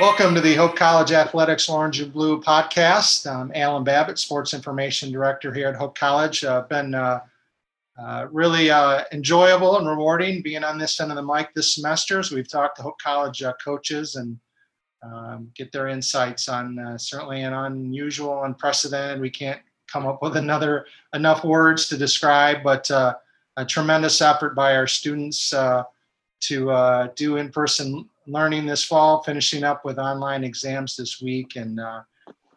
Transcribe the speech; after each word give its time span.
Welcome 0.00 0.34
to 0.34 0.40
the 0.40 0.54
Hope 0.54 0.76
College 0.76 1.12
Athletics 1.12 1.68
Orange 1.68 2.00
and 2.00 2.10
Blue 2.10 2.40
podcast. 2.40 3.30
I'm 3.30 3.52
Alan 3.54 3.84
Babbitt, 3.84 4.18
Sports 4.18 4.54
Information 4.54 5.12
Director 5.12 5.52
here 5.52 5.68
at 5.68 5.76
Hope 5.76 5.94
College. 5.94 6.42
Uh, 6.42 6.62
been 6.62 6.94
uh, 6.94 7.20
uh, 8.00 8.26
really 8.32 8.70
uh, 8.70 9.04
enjoyable 9.12 9.76
and 9.76 9.86
rewarding 9.86 10.40
being 10.40 10.64
on 10.64 10.78
this 10.78 10.98
end 11.02 11.12
of 11.12 11.16
the 11.16 11.22
mic 11.22 11.52
this 11.52 11.74
semester 11.74 12.18
as 12.18 12.30
we've 12.30 12.48
talked 12.48 12.78
to 12.78 12.82
Hope 12.82 12.98
College 12.98 13.42
uh, 13.42 13.52
coaches 13.62 14.16
and 14.16 14.40
um, 15.02 15.50
get 15.54 15.70
their 15.70 15.88
insights 15.88 16.48
on 16.48 16.78
uh, 16.78 16.96
certainly 16.96 17.42
an 17.42 17.52
unusual, 17.52 18.44
unprecedented. 18.44 19.20
We 19.20 19.28
can't 19.28 19.60
come 19.86 20.06
up 20.06 20.22
with 20.22 20.38
another 20.38 20.86
enough 21.12 21.44
words 21.44 21.90
to 21.90 21.98
describe, 21.98 22.62
but 22.64 22.88
a 22.88 23.66
tremendous 23.68 24.22
effort 24.22 24.54
by 24.54 24.76
our 24.76 24.86
students 24.86 25.50
to 25.50 27.12
do 27.16 27.36
in-person 27.36 28.08
learning 28.26 28.66
this 28.66 28.84
fall, 28.84 29.22
finishing 29.22 29.64
up 29.64 29.84
with 29.84 29.98
online 29.98 30.44
exams 30.44 30.96
this 30.96 31.20
week. 31.20 31.56
And 31.56 31.80
uh, 31.80 32.02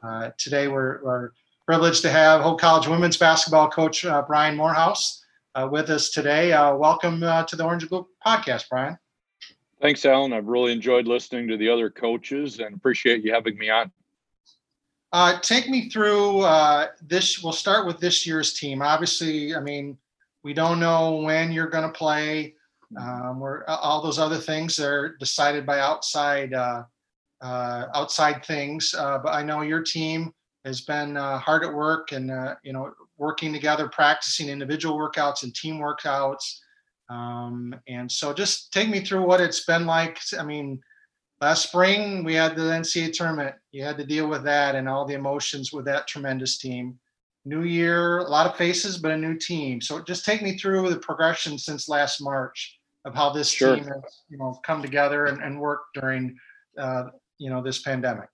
uh, 0.02 0.32
today 0.38 0.68
we're, 0.68 1.04
we're, 1.04 1.32
privileged 1.66 2.02
to 2.02 2.10
have 2.10 2.42
Hope 2.42 2.60
College 2.60 2.90
women's 2.90 3.16
basketball 3.16 3.70
coach 3.70 4.04
uh, 4.04 4.22
Brian 4.28 4.58
Morehouse 4.58 5.24
uh, 5.56 5.66
with 5.72 5.90
us 5.90 6.10
today. 6.10 6.52
Uh, 6.52 6.76
welcome 6.76 7.24
uh, 7.24 7.44
to 7.46 7.56
the 7.56 7.64
Orange 7.64 7.84
and 7.84 7.90
Blue 7.90 8.06
podcast, 8.26 8.68
Brian. 8.70 8.98
Thanks, 9.82 10.06
Alan. 10.06 10.34
I've 10.34 10.48
really 10.48 10.74
enjoyed 10.74 11.08
listening 11.08 11.48
to 11.48 11.56
the 11.56 11.70
other 11.70 11.90
coaches 11.90 12.60
and 12.60 12.76
appreciate 12.76 13.24
you 13.24 13.32
having 13.32 13.58
me 13.58 13.70
on. 13.70 13.94
take 15.42 15.70
me 15.70 15.88
through 15.88 16.42
this. 17.02 17.42
We'll 17.42 17.54
start 17.54 17.88
with 17.88 17.98
this 17.98 18.28
year's 18.28 18.54
team. 18.56 18.82
Obviously, 18.82 19.56
I 19.56 19.62
mean, 19.62 19.98
we 20.44 20.54
don't 20.54 20.82
know 20.82 21.16
when 21.16 21.54
you're 21.54 21.70
going 21.70 21.90
to 21.90 21.98
play 21.98 22.56
um, 22.98 23.40
where 23.40 23.70
all 23.70 24.02
those 24.02 24.20
other 24.20 24.38
things 24.38 24.80
are 24.80 25.16
decided 25.20 25.66
by 25.66 25.80
outside 25.80 26.54
uh, 26.54 26.84
uh, 27.42 27.88
outside 27.94 28.44
things. 28.46 28.96
Uh, 28.98 29.20
but 29.20 29.34
I 29.34 29.44
know 29.44 29.62
your 29.62 29.82
team 29.82 30.32
has 30.66 30.82
been 30.82 31.18
uh, 31.18 31.38
hard 31.40 31.66
at 31.66 31.74
work 31.74 32.14
and 32.14 32.32
uh, 32.32 32.56
you 32.64 32.74
know 32.74 32.94
working 33.18 33.54
together, 33.54 33.90
practicing 33.90 34.50
individual 34.50 34.98
workouts 34.98 35.44
and 35.44 35.54
team 35.54 35.80
workouts. 35.80 36.60
Um, 37.10 37.76
and 37.88 38.10
so, 38.10 38.34
just 38.34 38.72
take 38.72 38.90
me 38.90 39.02
through 39.02 39.26
what 39.26 39.42
it's 39.42 39.66
been 39.66 39.86
like. 39.86 40.20
I 40.40 40.44
mean, 40.44 40.80
last 41.42 41.64
spring 41.64 42.24
we 42.24 42.34
had 42.34 42.56
the 42.56 42.64
NCAA 42.64 43.14
tournament. 43.14 43.56
You 43.72 43.84
had 43.84 43.98
to 43.98 44.06
deal 44.06 44.28
with 44.28 44.44
that 44.46 44.76
and 44.76 44.88
all 44.88 45.06
the 45.06 45.16
emotions 45.16 45.74
with 45.74 45.86
that 45.86 46.08
tremendous 46.08 46.58
team. 46.58 46.98
New 47.46 47.64
year, 47.64 48.20
a 48.20 48.30
lot 48.30 48.50
of 48.50 48.56
faces, 48.56 48.98
but 48.98 49.12
a 49.12 49.18
new 49.18 49.38
team. 49.38 49.82
So 49.82 50.02
just 50.02 50.24
take 50.24 50.42
me 50.42 50.58
through 50.58 50.90
the 50.90 51.00
progression 51.00 51.58
since 51.58 51.90
last 51.90 52.22
March 52.22 52.80
of 53.06 53.16
how 53.16 53.30
this 53.30 53.50
sure. 53.50 53.76
team 53.76 53.86
has 53.86 54.22
you 54.30 54.38
know 54.38 54.60
come 54.66 54.82
together 54.82 55.26
and, 55.26 55.42
and 55.42 55.60
work 55.60 55.82
during 55.94 56.36
uh, 56.78 57.06
you 57.38 57.50
know 57.50 57.62
this 57.62 57.82
pandemic 57.82 58.30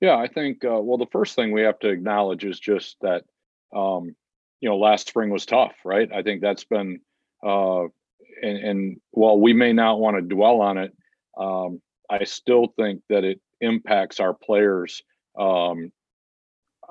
yeah 0.00 0.16
i 0.16 0.26
think 0.26 0.64
uh, 0.64 0.80
well 0.80 0.98
the 0.98 1.06
first 1.12 1.34
thing 1.34 1.52
we 1.52 1.62
have 1.62 1.78
to 1.78 1.88
acknowledge 1.88 2.44
is 2.44 2.58
just 2.58 2.96
that 3.00 3.24
um, 3.74 4.14
you 4.60 4.68
know 4.68 4.76
last 4.76 5.08
spring 5.08 5.30
was 5.30 5.46
tough 5.46 5.74
right 5.84 6.10
i 6.12 6.22
think 6.22 6.40
that's 6.40 6.64
been 6.64 7.00
uh, 7.46 7.82
and, 8.42 8.58
and 8.58 9.00
while 9.10 9.38
we 9.38 9.52
may 9.52 9.72
not 9.72 9.98
want 9.98 10.16
to 10.16 10.22
dwell 10.22 10.60
on 10.60 10.78
it 10.78 10.92
um, 11.38 11.80
i 12.10 12.24
still 12.24 12.66
think 12.78 13.02
that 13.08 13.24
it 13.24 13.40
impacts 13.60 14.20
our 14.20 14.34
players 14.34 15.02
um, 15.38 15.92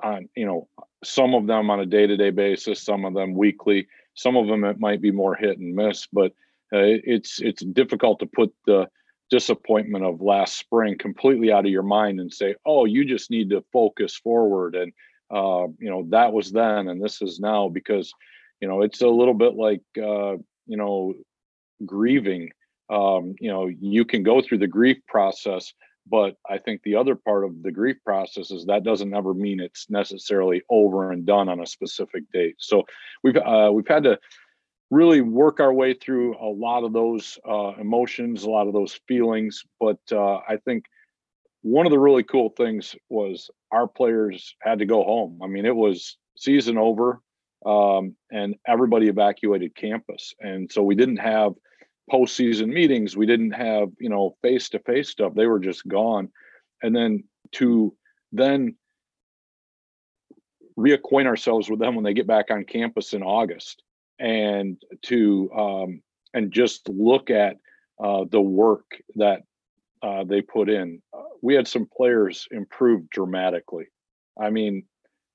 on 0.02 0.28
you 0.36 0.46
know 0.46 0.68
some 1.02 1.34
of 1.34 1.46
them 1.46 1.70
on 1.70 1.80
a 1.80 1.86
day-to-day 1.86 2.30
basis 2.30 2.82
some 2.82 3.04
of 3.04 3.14
them 3.14 3.34
weekly 3.34 3.86
some 4.14 4.36
of 4.36 4.46
them 4.46 4.64
it 4.64 4.78
might 4.78 5.00
be 5.00 5.10
more 5.10 5.34
hit 5.34 5.58
and 5.58 5.74
miss 5.74 6.06
but 6.12 6.32
it's 6.72 7.40
it's 7.40 7.64
difficult 7.64 8.20
to 8.20 8.26
put 8.26 8.52
the 8.66 8.88
disappointment 9.30 10.04
of 10.04 10.20
last 10.20 10.58
spring 10.58 10.98
completely 10.98 11.52
out 11.52 11.64
of 11.64 11.70
your 11.70 11.84
mind 11.84 12.20
and 12.20 12.32
say, 12.32 12.54
oh, 12.66 12.84
you 12.84 13.04
just 13.04 13.30
need 13.30 13.50
to 13.50 13.64
focus 13.72 14.16
forward. 14.16 14.74
And 14.74 14.92
uh, 15.30 15.68
you 15.78 15.88
know 15.88 16.04
that 16.10 16.32
was 16.32 16.50
then, 16.50 16.88
and 16.88 17.02
this 17.02 17.22
is 17.22 17.38
now 17.38 17.68
because 17.68 18.12
you 18.60 18.68
know 18.68 18.82
it's 18.82 19.00
a 19.00 19.08
little 19.08 19.34
bit 19.34 19.54
like 19.54 19.82
uh, 19.96 20.36
you 20.66 20.76
know 20.76 21.14
grieving. 21.86 22.50
Um, 22.90 23.36
you 23.38 23.50
know 23.50 23.68
you 23.68 24.04
can 24.04 24.24
go 24.24 24.42
through 24.42 24.58
the 24.58 24.66
grief 24.66 24.98
process, 25.06 25.72
but 26.08 26.34
I 26.48 26.58
think 26.58 26.82
the 26.82 26.96
other 26.96 27.14
part 27.14 27.44
of 27.44 27.62
the 27.62 27.70
grief 27.70 27.98
process 28.04 28.50
is 28.50 28.66
that 28.66 28.82
doesn't 28.82 29.14
ever 29.14 29.32
mean 29.32 29.60
it's 29.60 29.88
necessarily 29.88 30.62
over 30.68 31.12
and 31.12 31.24
done 31.24 31.48
on 31.48 31.60
a 31.60 31.66
specific 31.66 32.24
date. 32.32 32.56
So 32.58 32.84
we've 33.22 33.36
uh, 33.36 33.70
we've 33.72 33.86
had 33.86 34.02
to 34.02 34.18
really 34.90 35.20
work 35.20 35.60
our 35.60 35.72
way 35.72 35.94
through 35.94 36.36
a 36.36 36.50
lot 36.50 36.82
of 36.82 36.92
those 36.92 37.38
uh, 37.48 37.72
emotions, 37.78 38.42
a 38.42 38.50
lot 38.50 38.66
of 38.66 38.72
those 38.72 38.98
feelings. 39.06 39.64
But 39.78 40.00
uh, 40.10 40.38
I 40.48 40.56
think 40.64 40.84
one 41.62 41.86
of 41.86 41.92
the 41.92 41.98
really 41.98 42.24
cool 42.24 42.50
things 42.50 42.96
was 43.08 43.50
our 43.70 43.86
players 43.86 44.54
had 44.60 44.80
to 44.80 44.86
go 44.86 45.04
home. 45.04 45.40
I 45.42 45.46
mean, 45.46 45.64
it 45.64 45.76
was 45.76 46.16
season 46.36 46.76
over, 46.76 47.20
um, 47.64 48.16
and 48.32 48.56
everybody 48.66 49.08
evacuated 49.08 49.76
campus, 49.76 50.34
and 50.40 50.70
so 50.70 50.82
we 50.82 50.94
didn't 50.94 51.18
have 51.18 51.52
postseason 52.10 52.68
meetings. 52.68 53.16
We 53.16 53.26
didn't 53.26 53.52
have 53.52 53.90
you 54.00 54.08
know 54.08 54.36
face 54.42 54.70
to 54.70 54.80
face 54.80 55.10
stuff. 55.10 55.34
They 55.34 55.46
were 55.46 55.60
just 55.60 55.86
gone, 55.86 56.30
and 56.82 56.96
then 56.96 57.24
to 57.52 57.94
then 58.32 58.74
reacquaint 60.78 61.26
ourselves 61.26 61.68
with 61.68 61.78
them 61.78 61.94
when 61.94 62.04
they 62.04 62.14
get 62.14 62.26
back 62.26 62.50
on 62.50 62.64
campus 62.64 63.12
in 63.12 63.22
August 63.22 63.82
and 64.20 64.76
to 65.02 65.50
um, 65.52 66.02
and 66.34 66.52
just 66.52 66.88
look 66.88 67.30
at 67.30 67.56
uh, 68.02 68.24
the 68.30 68.40
work 68.40 69.02
that 69.16 69.42
uh, 70.02 70.24
they 70.24 70.42
put 70.42 70.68
in. 70.68 71.02
Uh, 71.12 71.22
we 71.42 71.54
had 71.54 71.66
some 71.66 71.86
players 71.86 72.46
improve 72.50 73.08
dramatically. 73.10 73.86
I 74.40 74.50
mean, 74.50 74.84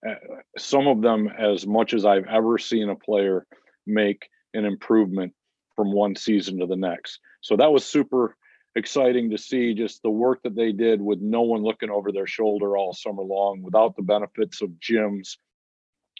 uh, 0.07 0.15
some 0.57 0.87
of 0.87 1.01
them 1.01 1.27
as 1.27 1.65
much 1.67 1.93
as 1.93 2.05
I've 2.05 2.27
ever 2.27 2.57
seen 2.57 2.89
a 2.89 2.95
player 2.95 3.45
make 3.85 4.29
an 4.53 4.65
improvement 4.65 5.33
from 5.75 5.91
one 5.91 6.15
season 6.15 6.59
to 6.59 6.65
the 6.65 6.75
next. 6.75 7.19
So 7.41 7.57
that 7.57 7.71
was 7.71 7.85
super 7.85 8.37
exciting 8.75 9.29
to 9.31 9.37
see 9.37 9.73
just 9.73 10.01
the 10.01 10.09
work 10.09 10.43
that 10.43 10.55
they 10.55 10.71
did 10.71 11.01
with 11.01 11.19
no 11.21 11.41
one 11.41 11.63
looking 11.63 11.89
over 11.89 12.11
their 12.11 12.27
shoulder 12.27 12.77
all 12.77 12.93
summer 12.93 13.23
long 13.23 13.61
without 13.61 13.95
the 13.95 14.01
benefits 14.01 14.61
of 14.61 14.69
gyms 14.81 15.37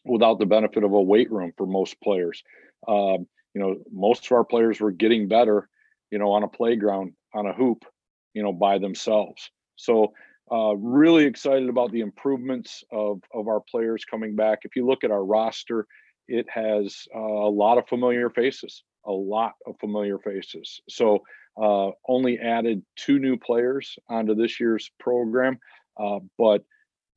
without 0.06 0.40
the 0.40 0.46
benefit 0.46 0.84
of 0.84 0.94
a 0.94 1.02
weight 1.02 1.32
room 1.32 1.52
for 1.58 1.66
most 1.66 2.00
players. 2.02 2.44
Um, 2.88 3.28
you 3.54 3.62
know, 3.62 3.78
most 3.92 4.26
of 4.26 4.32
our 4.34 4.44
players 4.44 4.80
were 4.80 4.92
getting 4.92 5.28
better, 5.28 5.70
you 6.12 6.20
know, 6.20 6.32
on 6.32 6.44
a 6.44 6.48
playground, 6.48 7.14
on 7.34 7.48
a 7.48 7.54
hoop, 7.54 7.86
you 8.34 8.44
know, 8.44 8.54
by 8.54 8.78
themselves. 8.78 9.50
So, 9.76 10.14
uh, 10.52 10.76
really 10.76 11.26
excited 11.26 11.70
about 11.70 11.92
the 11.92 12.02
improvements 12.02 12.84
of 12.92 13.22
of 13.34 13.48
our 13.48 13.62
players 13.62 14.06
coming 14.06 14.36
back. 14.36 14.60
If 14.64 14.76
you 14.76 14.86
look 14.86 15.04
at 15.04 15.10
our 15.10 15.26
roster, 15.26 15.88
it 16.28 16.46
has 16.50 17.06
uh, 17.16 17.20
a 17.20 17.50
lot 17.50 17.78
of 17.80 17.88
familiar 17.88 18.30
faces, 18.30 18.84
a 19.06 19.12
lot 19.12 19.54
of 19.66 19.76
familiar 19.80 20.20
faces. 20.20 20.82
So, 20.88 21.24
uh, 21.60 21.92
only 22.08 22.38
added 22.40 22.84
two 22.96 23.18
new 23.18 23.38
players 23.38 23.98
onto 24.08 24.36
this 24.36 24.60
year's 24.60 24.92
program, 25.00 25.58
uh, 25.98 26.20
but 26.38 26.64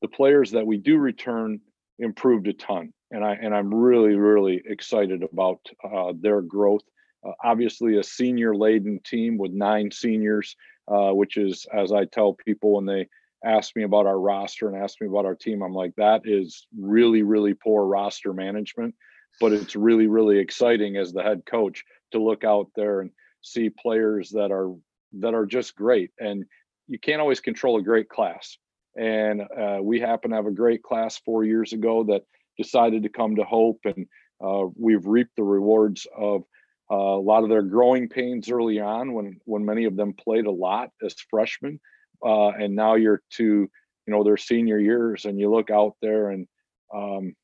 the 0.01 0.07
players 0.07 0.51
that 0.51 0.65
we 0.65 0.77
do 0.77 0.97
return 0.97 1.59
improved 1.99 2.47
a 2.47 2.53
ton, 2.53 2.93
and 3.11 3.23
I 3.23 3.33
and 3.33 3.53
I'm 3.53 3.73
really 3.73 4.15
really 4.15 4.61
excited 4.65 5.23
about 5.23 5.59
uh, 5.83 6.13
their 6.19 6.41
growth. 6.41 6.83
Uh, 7.25 7.31
obviously, 7.43 7.97
a 7.97 8.03
senior 8.03 8.55
laden 8.55 8.99
team 9.03 9.37
with 9.37 9.51
nine 9.51 9.91
seniors, 9.91 10.55
uh, 10.87 11.11
which 11.11 11.37
is 11.37 11.65
as 11.73 11.91
I 11.91 12.05
tell 12.05 12.33
people 12.33 12.73
when 12.73 12.85
they 12.85 13.07
ask 13.43 13.75
me 13.75 13.83
about 13.83 14.05
our 14.05 14.19
roster 14.19 14.67
and 14.67 14.81
ask 14.81 14.99
me 14.99 15.07
about 15.07 15.25
our 15.25 15.35
team, 15.35 15.61
I'm 15.61 15.73
like 15.73 15.95
that 15.97 16.21
is 16.25 16.67
really 16.77 17.23
really 17.23 17.53
poor 17.53 17.85
roster 17.85 18.33
management, 18.33 18.95
but 19.39 19.53
it's 19.53 19.75
really 19.75 20.07
really 20.07 20.39
exciting 20.39 20.97
as 20.97 21.11
the 21.11 21.23
head 21.23 21.43
coach 21.45 21.83
to 22.11 22.21
look 22.21 22.43
out 22.43 22.67
there 22.75 23.01
and 23.01 23.11
see 23.41 23.69
players 23.69 24.29
that 24.31 24.51
are 24.51 24.73
that 25.13 25.33
are 25.33 25.45
just 25.45 25.75
great. 25.75 26.11
And 26.19 26.45
you 26.87 26.99
can't 26.99 27.21
always 27.21 27.39
control 27.39 27.77
a 27.77 27.83
great 27.83 28.09
class 28.09 28.57
and 28.95 29.41
uh, 29.41 29.79
we 29.81 29.99
happen 29.99 30.31
to 30.31 30.35
have 30.35 30.45
a 30.45 30.51
great 30.51 30.83
class 30.83 31.17
four 31.25 31.43
years 31.43 31.73
ago 31.73 32.03
that 32.05 32.23
decided 32.57 33.03
to 33.03 33.09
come 33.09 33.35
to 33.35 33.43
Hope, 33.43 33.79
and 33.85 34.07
uh, 34.43 34.65
we've 34.75 35.05
reaped 35.05 35.35
the 35.35 35.43
rewards 35.43 36.07
of 36.17 36.43
uh, 36.91 36.95
a 36.95 37.21
lot 37.21 37.43
of 37.43 37.49
their 37.49 37.61
growing 37.61 38.09
pains 38.09 38.49
early 38.49 38.79
on 38.79 39.13
when 39.13 39.39
when 39.45 39.65
many 39.65 39.85
of 39.85 39.95
them 39.95 40.13
played 40.13 40.45
a 40.45 40.51
lot 40.51 40.89
as 41.03 41.15
freshmen, 41.29 41.79
uh, 42.25 42.49
and 42.49 42.75
now 42.75 42.95
you're 42.95 43.21
to 43.37 43.43
you 43.43 43.69
know 44.07 44.23
their 44.23 44.37
senior 44.37 44.79
years, 44.79 45.25
and 45.25 45.39
you 45.39 45.51
look 45.51 45.69
out 45.69 45.95
there 46.01 46.31
and 46.31 46.47
um, 46.93 47.35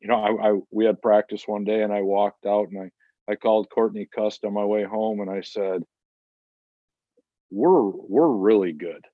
you 0.00 0.08
know 0.08 0.16
I, 0.16 0.50
I 0.50 0.58
we 0.70 0.86
had 0.86 1.02
practice 1.02 1.44
one 1.46 1.64
day, 1.64 1.82
and 1.82 1.92
I 1.92 2.00
walked 2.00 2.46
out 2.46 2.68
and 2.70 2.80
I 2.80 2.90
I 3.30 3.36
called 3.36 3.70
Courtney 3.70 4.08
Cust 4.12 4.44
on 4.44 4.54
my 4.54 4.64
way 4.64 4.84
home, 4.84 5.20
and 5.20 5.30
I 5.30 5.42
said, 5.42 5.82
"We're 7.50 7.90
we're 7.90 8.28
really 8.28 8.72
good." 8.72 9.04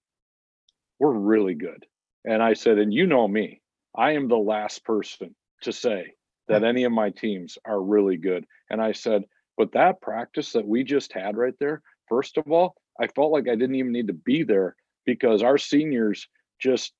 We're 0.98 1.12
really 1.12 1.54
good. 1.54 1.84
And 2.24 2.42
I 2.42 2.54
said, 2.54 2.78
and 2.78 2.92
you 2.92 3.06
know 3.06 3.26
me, 3.26 3.60
I 3.96 4.12
am 4.12 4.28
the 4.28 4.36
last 4.36 4.84
person 4.84 5.34
to 5.62 5.72
say 5.72 6.12
that 6.48 6.64
any 6.64 6.84
of 6.84 6.92
my 6.92 7.10
teams 7.10 7.58
are 7.64 7.80
really 7.80 8.16
good. 8.16 8.46
And 8.70 8.80
I 8.80 8.92
said, 8.92 9.24
but 9.56 9.72
that 9.72 10.00
practice 10.00 10.52
that 10.52 10.66
we 10.66 10.84
just 10.84 11.12
had 11.12 11.36
right 11.36 11.54
there, 11.60 11.82
first 12.08 12.38
of 12.38 12.50
all, 12.50 12.74
I 13.00 13.06
felt 13.08 13.32
like 13.32 13.48
I 13.48 13.54
didn't 13.54 13.76
even 13.76 13.92
need 13.92 14.08
to 14.08 14.12
be 14.12 14.42
there 14.42 14.76
because 15.04 15.42
our 15.42 15.58
seniors 15.58 16.26
just 16.60 16.92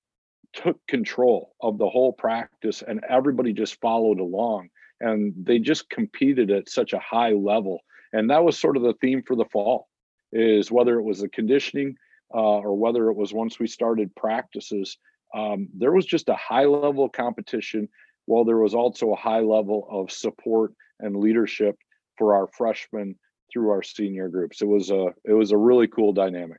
took 0.53 0.79
control 0.87 1.55
of 1.61 1.79
the 1.79 1.89
whole 1.89 2.13
practice 2.13 2.83
and 2.87 3.05
everybody 3.09 3.53
just 3.53 3.81
followed 3.81 4.21
along 4.21 4.69
and 5.01 5.35
they 5.43 5.59
just 5.59 5.91
competed 5.91 6.51
at 6.51 6.69
such 6.69 6.93
a 6.93 6.99
high 6.99 7.33
level 7.33 7.81
and 8.13 8.31
that 8.31 8.43
was 8.43 8.59
sort 8.59 8.77
of 8.77 8.83
the 8.83 8.95
theme 9.01 9.23
for 9.23 9.37
the 9.37 9.45
fall 9.53 9.89
is 10.33 10.73
whether 10.73 10.99
it 10.99 11.03
was 11.03 11.21
the 11.21 11.29
conditioning 11.29 11.95
uh, 12.35 12.59
or 12.59 12.77
whether 12.77 13.09
it 13.09 13.17
was 13.17 13.33
once 13.33 13.59
we 13.59 13.67
started 13.67 14.15
practices 14.17 14.99
um, 15.35 15.69
there 15.77 15.93
was 15.93 16.07
just 16.07 16.29
a 16.29 16.35
high 16.35 16.65
level 16.65 17.05
of 17.05 17.13
competition 17.13 17.89
while 18.27 18.45
there 18.45 18.59
was 18.59 18.75
also 18.75 19.13
a 19.13 19.17
high 19.17 19.41
level 19.41 19.87
of 19.91 20.11
support 20.11 20.73
and 21.01 21.17
leadership 21.17 21.77
for 22.17 22.35
our 22.35 22.47
freshmen 22.47 23.17
through 23.53 23.71
our 23.71 23.83
senior 23.83 24.29
groups. 24.29 24.61
It 24.61 24.69
was 24.69 24.91
a 24.91 25.15
it 25.25 25.33
was 25.33 25.53
a 25.53 25.57
really 25.57 25.89
cool 25.89 26.13
dynamic. 26.13 26.59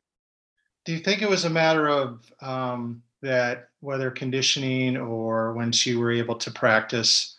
Do 0.85 0.93
you 0.93 0.99
think 0.99 1.21
it 1.21 1.29
was 1.29 1.45
a 1.45 1.49
matter 1.49 1.87
of 1.87 2.31
um, 2.41 3.03
that 3.21 3.69
whether 3.81 4.09
conditioning 4.09 4.97
or 4.97 5.53
when 5.53 5.71
you 5.73 5.99
were 5.99 6.11
able 6.11 6.35
to 6.35 6.51
practice, 6.51 7.37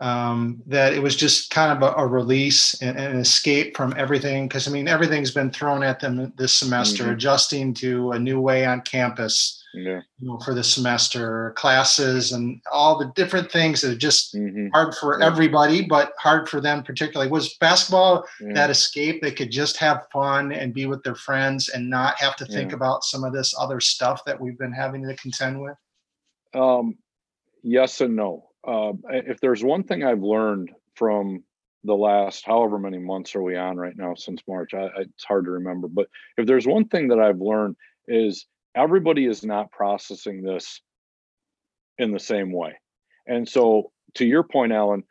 um, 0.00 0.62
that 0.66 0.92
it 0.94 1.02
was 1.02 1.14
just 1.14 1.50
kind 1.50 1.70
of 1.76 1.82
a, 1.82 1.94
a 2.00 2.06
release 2.06 2.80
and, 2.82 2.98
and 2.98 3.14
an 3.14 3.20
escape 3.20 3.76
from 3.76 3.94
everything? 3.96 4.48
Because 4.48 4.66
I 4.66 4.70
mean, 4.70 4.88
everything's 4.88 5.30
been 5.30 5.50
thrown 5.50 5.82
at 5.82 6.00
them 6.00 6.32
this 6.36 6.52
semester, 6.54 7.04
Mhm. 7.04 7.12
adjusting 7.12 7.74
to 7.74 8.12
a 8.12 8.18
new 8.18 8.40
way 8.40 8.64
on 8.64 8.80
campus. 8.82 9.56
yeah 9.72 10.00
You 10.18 10.26
know, 10.28 10.38
for 10.40 10.52
the 10.52 10.64
semester, 10.64 11.52
classes, 11.56 12.32
and 12.32 12.60
all 12.72 12.98
the 12.98 13.12
different 13.14 13.52
things 13.52 13.80
that 13.82 13.92
are 13.92 13.96
just 14.08 14.32
hmm 14.34 14.66
hard 14.72 14.94
for 14.96 15.20
Yeah. 15.20 15.26
everybody, 15.26 15.82
but 15.86 16.12
hard 16.18 16.48
for 16.48 16.60
them 16.60 16.82
particularly. 16.82 17.30
Was 17.30 17.54
basketball 17.60 18.26
yeah. 18.40 18.52
that 18.54 18.70
escape 18.70 19.22
they 19.22 19.30
could 19.30 19.52
just 19.52 19.76
have 19.76 20.06
fun 20.12 20.50
and 20.50 20.74
be 20.74 20.86
with 20.86 21.04
their 21.04 21.14
friends 21.14 21.68
and 21.68 21.88
not 21.88 22.18
have 22.18 22.34
to 22.36 22.46
think 22.46 22.72
about 22.72 23.04
some 23.04 23.22
of 23.22 23.32
this 23.32 23.54
other 23.56 23.78
stuff 23.80 24.24
that 24.24 24.40
we've 24.40 24.58
been 24.58 24.72
having 24.72 25.06
to 25.06 25.14
contend 25.14 25.60
with 25.60 25.76
Um, 26.52 26.98
yes 27.62 28.00
and 28.00 28.16
no. 28.16 28.49
Uh, 28.66 28.92
if 29.10 29.40
there's 29.40 29.62
one 29.62 29.84
thing 29.84 30.04
I've 30.04 30.22
learned 30.22 30.70
from 30.94 31.44
the 31.84 31.94
last 31.94 32.44
however 32.44 32.78
many 32.78 32.98
months 32.98 33.34
are 33.34 33.42
we 33.42 33.56
on 33.56 33.76
right 33.76 33.96
now 33.96 34.14
since 34.14 34.42
March, 34.46 34.74
I, 34.74 34.88
it's 34.98 35.24
hard 35.24 35.46
to 35.46 35.52
remember. 35.52 35.88
But 35.88 36.08
if 36.36 36.46
there's 36.46 36.66
one 36.66 36.86
thing 36.86 37.08
that 37.08 37.18
I've 37.18 37.40
learned 37.40 37.76
is 38.06 38.46
everybody 38.74 39.26
is 39.26 39.44
not 39.44 39.70
processing 39.70 40.42
this 40.42 40.80
in 41.98 42.12
the 42.12 42.18
same 42.18 42.52
way. 42.52 42.74
And 43.26 43.48
so, 43.48 43.92
to 44.14 44.26
your 44.26 44.42
point, 44.42 44.72
Alan, 44.72 45.04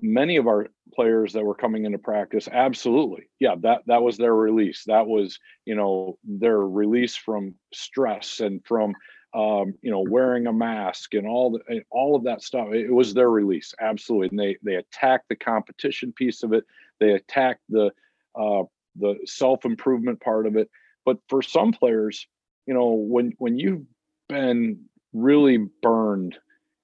many 0.00 0.36
of 0.36 0.46
our 0.46 0.68
players 0.94 1.32
that 1.32 1.44
were 1.44 1.54
coming 1.54 1.84
into 1.84 1.98
practice, 1.98 2.48
absolutely, 2.50 3.28
yeah, 3.40 3.54
that 3.62 3.82
that 3.86 4.02
was 4.02 4.16
their 4.16 4.34
release. 4.34 4.84
That 4.86 5.06
was 5.06 5.38
you 5.64 5.74
know 5.74 6.18
their 6.24 6.60
release 6.60 7.16
from 7.16 7.54
stress 7.72 8.40
and 8.40 8.64
from 8.64 8.94
um, 9.36 9.74
you 9.82 9.90
know 9.90 10.00
wearing 10.08 10.46
a 10.46 10.52
mask 10.52 11.12
and 11.12 11.26
all 11.26 11.50
the 11.50 11.82
all 11.90 12.16
of 12.16 12.24
that 12.24 12.42
stuff. 12.42 12.68
It, 12.72 12.92
was 12.92 13.12
their 13.12 13.30
release, 13.30 13.74
absolutely. 13.80 14.28
And 14.28 14.38
they 14.38 14.56
they 14.62 14.76
attacked 14.76 15.28
the 15.28 15.36
competition 15.36 16.12
piece 16.12 16.42
of 16.42 16.54
it. 16.54 16.64
They 17.00 17.12
attacked 17.12 17.60
the 17.68 17.92
uh, 18.34 18.62
the 18.96 19.18
self 19.26 19.66
improvement 19.66 20.20
part 20.20 20.46
of 20.46 20.56
it. 20.56 20.70
But 21.04 21.18
for 21.28 21.42
some 21.42 21.72
players, 21.72 22.26
you 22.66 22.72
know, 22.72 22.92
when 22.92 23.34
when 23.36 23.58
you've 23.58 23.84
been 24.28 24.86
really 25.12 25.58
burned 25.82 26.38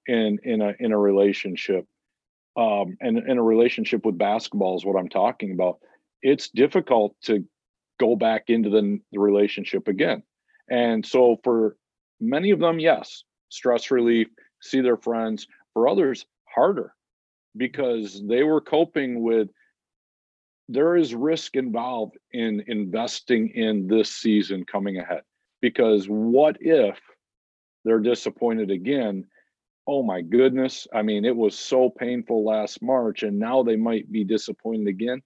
in 0.05 0.37
in 0.43 0.61
a 0.61 0.73
in 0.79 0.91
a 0.91 0.97
relationship 0.97 1.87
um, 2.55 2.97
and 3.01 3.17
in 3.17 3.39
a 3.39 3.43
relationship 3.43 4.05
with 4.05 4.17
basketball 4.17 4.77
is 4.77 4.85
what 4.85 4.97
I'm 4.97 5.09
talking 5.09 5.53
about. 5.53 5.79
It's 6.21 6.49
difficult 6.49 7.15
to 7.23 7.43
go 7.99 8.15
back 8.15 8.43
into 8.47 8.69
the, 8.69 8.99
the 9.11 9.19
relationship 9.19 9.87
again. 9.87 10.23
And 10.69 11.05
so 11.05 11.37
for 11.43 11.75
many 12.23 12.51
of 12.51 12.59
them, 12.59 12.79
yes, 12.79 13.23
stress 13.49 13.91
relief, 13.91 14.27
see 14.61 14.81
their 14.81 14.97
friends. 14.97 15.47
For 15.73 15.87
others, 15.87 16.25
harder 16.45 16.93
because 17.57 18.21
they 18.27 18.43
were 18.43 18.61
coping 18.61 19.21
with 19.23 19.49
there 20.69 20.95
is 20.95 21.13
risk 21.13 21.55
involved 21.55 22.17
in 22.31 22.63
investing 22.67 23.49
in 23.49 23.87
this 23.87 24.09
season 24.09 24.65
coming 24.65 24.97
ahead. 24.97 25.21
Because 25.61 26.05
what 26.05 26.57
if 26.61 26.99
they're 27.83 27.99
disappointed 27.99 28.71
again 28.71 29.25
oh 29.87 30.01
my 30.01 30.21
goodness 30.21 30.87
i 30.93 31.01
mean 31.01 31.25
it 31.25 31.35
was 31.35 31.57
so 31.57 31.89
painful 31.89 32.45
last 32.45 32.81
march 32.81 33.23
and 33.23 33.37
now 33.37 33.61
they 33.63 33.75
might 33.75 34.09
be 34.11 34.23
disappointed 34.23 34.87
again 34.87 35.21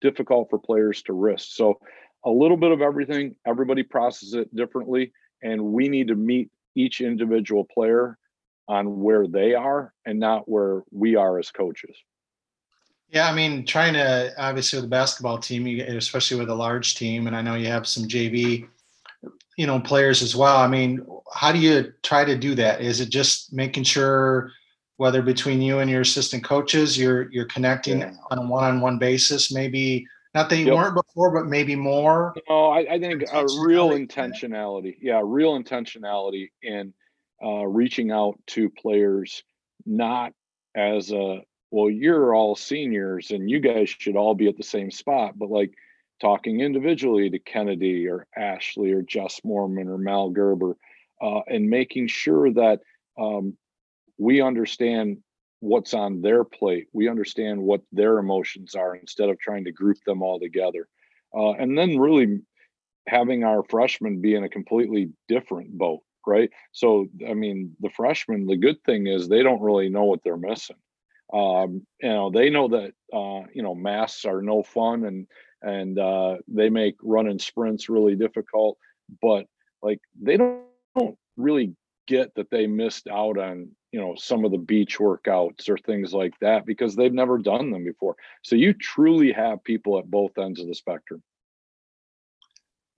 difficult 0.00 0.48
for 0.48 0.58
players 0.58 1.02
to 1.02 1.12
risk 1.12 1.48
so 1.50 1.78
a 2.24 2.30
little 2.30 2.56
bit 2.56 2.72
of 2.72 2.80
everything 2.80 3.34
everybody 3.46 3.82
processes 3.82 4.34
it 4.34 4.54
differently 4.56 5.12
and 5.42 5.62
we 5.62 5.88
need 5.88 6.08
to 6.08 6.14
meet 6.14 6.50
each 6.74 7.00
individual 7.00 7.64
player 7.64 8.18
on 8.68 9.00
where 9.00 9.26
they 9.26 9.54
are 9.54 9.92
and 10.04 10.18
not 10.20 10.48
where 10.48 10.82
we 10.92 11.16
are 11.16 11.38
as 11.38 11.50
coaches. 11.50 11.96
Yeah 13.10 13.28
i 13.30 13.34
mean 13.34 13.64
trying 13.64 13.94
to 13.94 14.32
obviously 14.36 14.76
with 14.76 14.84
the 14.84 14.90
basketball 14.90 15.38
team 15.38 15.66
especially 15.80 16.38
with 16.38 16.50
a 16.50 16.54
large 16.54 16.94
team 16.94 17.26
and 17.26 17.34
i 17.34 17.40
know 17.40 17.54
you 17.54 17.66
have 17.68 17.86
some 17.88 18.04
jv 18.06 18.68
you 19.56 19.66
know 19.66 19.80
players 19.80 20.22
as 20.22 20.36
well. 20.36 20.58
I 20.58 20.68
mean 20.68 21.04
how 21.34 21.50
do 21.52 21.58
you 21.58 21.92
try 22.02 22.24
to 22.24 22.36
do 22.38 22.54
that? 22.54 22.80
Is 22.80 23.00
it 23.00 23.10
just 23.10 23.52
making 23.52 23.84
sure 23.84 24.50
whether 24.98 25.20
between 25.22 25.60
you 25.60 25.78
and 25.80 25.90
your 25.90 26.02
assistant 26.02 26.44
coaches 26.44 26.96
you're 26.98 27.30
you're 27.32 27.46
connecting 27.46 28.00
Yeah. 28.00 28.12
on 28.30 28.38
a 28.38 28.46
one-on-one 28.46 28.98
basis 28.98 29.52
maybe 29.52 30.06
not 30.34 30.50
that 30.50 30.56
you 30.56 30.66
Yep. 30.66 30.74
weren't 30.74 30.94
before 30.94 31.32
but 31.32 31.48
maybe 31.48 31.76
more 31.76 32.34
No, 32.48 32.66
I, 32.70 32.94
I 32.94 32.98
think 33.00 33.22
a 33.32 33.46
real 33.60 33.90
Intentionality. 33.90 34.96
Yeah, 35.00 35.20
real 35.24 35.60
intentionality 35.60 36.48
in 36.62 36.92
uh, 37.42 37.66
reaching 37.66 38.10
out 38.10 38.38
to 38.48 38.68
players, 38.70 39.42
not 39.86 40.32
as 40.76 41.10
a 41.12 41.40
well, 41.70 41.90
you're 41.90 42.34
all 42.34 42.56
seniors 42.56 43.30
and 43.30 43.50
you 43.50 43.60
guys 43.60 43.90
should 43.90 44.16
all 44.16 44.34
be 44.34 44.48
at 44.48 44.56
the 44.56 44.62
same 44.62 44.90
spot, 44.90 45.38
but 45.38 45.50
like 45.50 45.72
talking 46.20 46.60
individually 46.60 47.28
to 47.30 47.38
Kennedy 47.38 48.08
or 48.08 48.26
Ashley 48.36 48.92
or 48.92 49.02
Jess 49.02 49.40
Mormon 49.44 49.88
or 49.88 49.98
Mal 49.98 50.30
Gerber, 50.30 50.76
uh, 51.20 51.40
and 51.46 51.68
making 51.68 52.08
sure 52.08 52.50
that 52.54 52.80
um, 53.18 53.56
we 54.18 54.40
understand 54.40 55.18
what's 55.60 55.94
on 55.94 56.20
their 56.20 56.44
plate. 56.44 56.86
We 56.92 57.08
understand 57.08 57.60
what 57.60 57.80
their 57.92 58.18
emotions 58.18 58.74
are 58.74 58.94
instead 58.94 59.28
of 59.28 59.38
trying 59.38 59.64
to 59.64 59.72
group 59.72 59.98
them 60.06 60.22
all 60.22 60.38
together. 60.38 60.88
Uh, 61.34 61.52
and 61.52 61.76
then 61.76 61.98
really 61.98 62.40
having 63.06 63.44
our 63.44 63.62
freshmen 63.68 64.20
be 64.20 64.34
in 64.34 64.44
a 64.44 64.48
completely 64.48 65.10
different 65.28 65.76
boat, 65.76 66.00
right? 66.26 66.50
So, 66.72 67.06
I 67.28 67.34
mean, 67.34 67.74
the 67.80 67.90
freshmen, 67.90 68.46
the 68.46 68.56
good 68.56 68.82
thing 68.84 69.06
is 69.06 69.28
they 69.28 69.42
don't 69.42 69.62
really 69.62 69.88
know 69.88 70.04
what 70.04 70.20
they're 70.22 70.36
missing. 70.36 70.76
Um, 71.32 71.86
you 72.00 72.08
know, 72.08 72.30
they 72.30 72.50
know 72.50 72.68
that, 72.68 72.92
uh, 73.12 73.46
you 73.52 73.62
know, 73.62 73.74
masks 73.74 74.24
are 74.24 74.40
no 74.40 74.62
fun 74.62 75.04
and, 75.04 75.26
and 75.60 75.98
uh, 75.98 76.36
they 76.46 76.70
make 76.70 76.96
running 77.02 77.38
sprints 77.38 77.88
really 77.88 78.14
difficult, 78.14 78.78
but 79.20 79.46
like 79.82 80.00
they 80.20 80.36
don't, 80.36 80.62
don't 80.96 81.18
really 81.36 81.74
get 82.06 82.34
that 82.36 82.50
they 82.50 82.66
missed 82.66 83.08
out 83.08 83.38
on, 83.38 83.70
you 83.92 84.00
know, 84.00 84.14
some 84.16 84.44
of 84.44 84.50
the 84.50 84.58
beach 84.58 84.98
workouts 84.98 85.68
or 85.68 85.78
things 85.78 86.12
like 86.12 86.38
that 86.40 86.66
because 86.66 86.94
they've 86.94 87.12
never 87.12 87.38
done 87.38 87.70
them 87.70 87.84
before. 87.84 88.16
So 88.42 88.54
you 88.54 88.74
truly 88.74 89.32
have 89.32 89.64
people 89.64 89.98
at 89.98 90.10
both 90.10 90.36
ends 90.36 90.60
of 90.60 90.66
the 90.66 90.74
spectrum. 90.74 91.22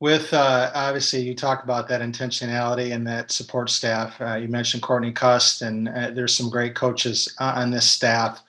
With 0.00 0.32
uh, 0.32 0.70
obviously, 0.74 1.20
you 1.20 1.34
talk 1.34 1.62
about 1.62 1.86
that 1.88 2.00
intentionality 2.00 2.94
and 2.94 3.06
that 3.06 3.30
support 3.30 3.68
staff. 3.68 4.18
Uh, 4.18 4.36
you 4.36 4.48
mentioned 4.48 4.82
Courtney 4.82 5.12
Cust, 5.12 5.60
and 5.60 5.88
uh, 5.90 6.10
there's 6.10 6.34
some 6.34 6.48
great 6.48 6.74
coaches 6.74 7.34
on 7.38 7.70
this 7.70 7.88
staff. 7.88 8.40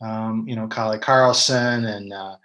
Um, 0.00 0.44
you 0.48 0.56
know, 0.56 0.66
Kali 0.66 0.98
Carlson, 0.98 1.84
and 1.84 2.12
uh, 2.12 2.36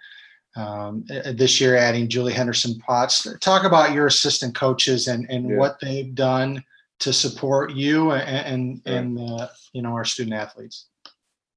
um, 0.54 1.04
this 1.34 1.60
year 1.60 1.76
adding 1.76 2.08
Julie 2.08 2.32
Henderson 2.32 2.78
Potts. 2.78 3.26
Talk 3.40 3.64
about 3.64 3.92
your 3.92 4.06
assistant 4.06 4.54
coaches 4.54 5.08
and 5.08 5.28
and 5.28 5.50
Yeah. 5.50 5.56
what 5.56 5.80
they've 5.80 6.14
done 6.14 6.62
to 7.02 7.12
support 7.12 7.72
you 7.72 8.12
and 8.12 8.82
and, 8.86 9.18
and 9.18 9.30
uh, 9.30 9.48
you 9.72 9.82
know 9.82 9.92
our 9.92 10.04
student 10.04 10.34
athletes. 10.34 10.86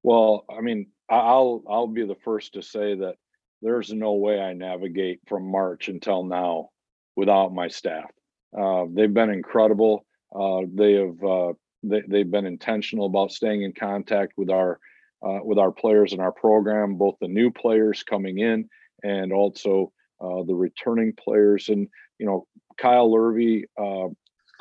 Well, 0.03 0.45
I 0.49 0.61
mean, 0.61 0.87
I'll 1.09 1.63
I'll 1.69 1.87
be 1.87 2.05
the 2.05 2.17
first 2.23 2.53
to 2.53 2.61
say 2.61 2.95
that 2.95 3.15
there's 3.61 3.93
no 3.93 4.13
way 4.13 4.41
I 4.41 4.53
navigate 4.53 5.19
from 5.27 5.49
March 5.49 5.87
until 5.87 6.23
now 6.23 6.69
without 7.15 7.53
my 7.53 7.67
staff. 7.67 8.09
Uh, 8.57 8.85
they've 8.91 9.13
been 9.13 9.29
incredible. 9.29 10.05
Uh, 10.35 10.61
they 10.73 10.93
have 10.93 11.23
uh, 11.23 11.53
they, 11.83 12.01
they've 12.07 12.29
been 12.29 12.45
intentional 12.45 13.05
about 13.05 13.31
staying 13.31 13.61
in 13.61 13.73
contact 13.73 14.33
with 14.37 14.49
our 14.49 14.79
uh, 15.25 15.39
with 15.43 15.59
our 15.59 15.71
players 15.71 16.13
in 16.13 16.19
our 16.19 16.31
program, 16.31 16.95
both 16.95 17.15
the 17.21 17.27
new 17.27 17.51
players 17.51 18.03
coming 18.03 18.39
in 18.39 18.67
and 19.03 19.31
also 19.31 19.91
uh, 20.21 20.43
the 20.43 20.55
returning 20.55 21.13
players. 21.13 21.69
And 21.69 21.87
you 22.17 22.25
know, 22.25 22.47
Kyle 22.77 23.11
Lurvy, 23.11 23.65
uh, 23.77 24.09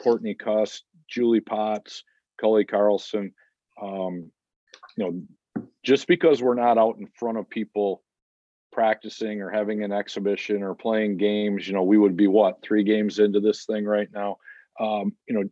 Courtney 0.01 0.35
Cust, 0.35 0.85
Julie 1.09 1.41
Potts, 1.41 2.05
Cully 2.41 2.65
Carlson. 2.65 3.33
Um, 3.81 4.31
you 4.97 5.05
know, 5.05 5.65
just 5.85 6.07
because 6.07 6.43
we're 6.43 6.55
not 6.55 6.79
out 6.79 6.97
in 6.99 7.09
front 7.19 7.39
of 7.39 7.49
people 7.49 8.03
practicing 8.73 9.41
or 9.41 9.51
having 9.51 9.85
an 9.85 9.93
exhibition 9.93 10.63
or 10.63 10.75
playing 10.75 11.17
games, 11.17 11.67
you 11.67 11.75
know, 11.75 11.83
we 11.83 11.99
would 11.99 12.17
be 12.17 12.27
what 12.27 12.63
three 12.63 12.83
games 12.83 13.19
into 13.19 13.41
this 13.41 13.65
thing 13.65 13.85
right 13.85 14.09
now. 14.13 14.37
Um, 14.81 15.13
you 15.29 15.35
know, 15.35 15.49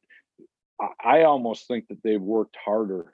I, 0.80 1.20
I 1.20 1.24
almost 1.24 1.68
think 1.68 1.88
that 1.88 2.02
they've 2.02 2.20
worked 2.20 2.56
harder 2.62 3.12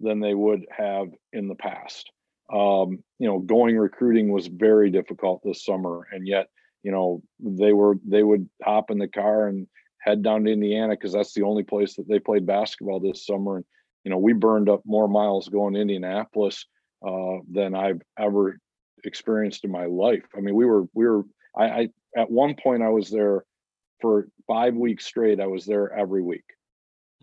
than 0.00 0.20
they 0.20 0.34
would 0.34 0.66
have 0.76 1.08
in 1.32 1.48
the 1.48 1.54
past. 1.54 2.10
Um, 2.52 3.02
you 3.18 3.28
know, 3.28 3.38
going 3.38 3.76
recruiting 3.76 4.30
was 4.30 4.46
very 4.46 4.90
difficult 4.90 5.42
this 5.42 5.64
summer, 5.64 6.06
and 6.12 6.26
yet, 6.26 6.48
you 6.82 6.92
know, 6.92 7.22
they 7.40 7.72
were 7.72 7.96
they 8.06 8.22
would 8.22 8.48
hop 8.62 8.90
in 8.90 8.98
the 8.98 9.08
car 9.08 9.46
and 9.46 9.66
head 10.02 10.22
down 10.22 10.44
to 10.44 10.52
Indiana 10.52 10.94
because 10.94 11.12
that's 11.12 11.32
the 11.34 11.42
only 11.42 11.62
place 11.62 11.94
that 11.96 12.08
they 12.08 12.18
played 12.18 12.46
basketball 12.46 13.00
this 13.00 13.24
summer. 13.26 13.56
And 13.56 13.64
you 14.04 14.10
know, 14.10 14.18
we 14.18 14.32
burned 14.32 14.68
up 14.68 14.82
more 14.84 15.08
miles 15.08 15.48
going 15.48 15.74
to 15.74 15.80
Indianapolis 15.80 16.66
uh, 17.06 17.38
than 17.50 17.74
I've 17.74 18.02
ever 18.18 18.58
experienced 19.04 19.64
in 19.64 19.70
my 19.70 19.86
life. 19.86 20.24
I 20.36 20.40
mean, 20.40 20.54
we 20.54 20.64
were 20.64 20.84
we 20.94 21.06
were 21.06 21.24
I, 21.56 21.64
I 21.64 21.88
at 22.16 22.30
one 22.30 22.54
point 22.54 22.82
I 22.82 22.88
was 22.90 23.10
there 23.10 23.44
for 24.00 24.28
five 24.46 24.74
weeks 24.74 25.06
straight. 25.06 25.40
I 25.40 25.46
was 25.46 25.64
there 25.66 25.92
every 25.92 26.22
week 26.22 26.44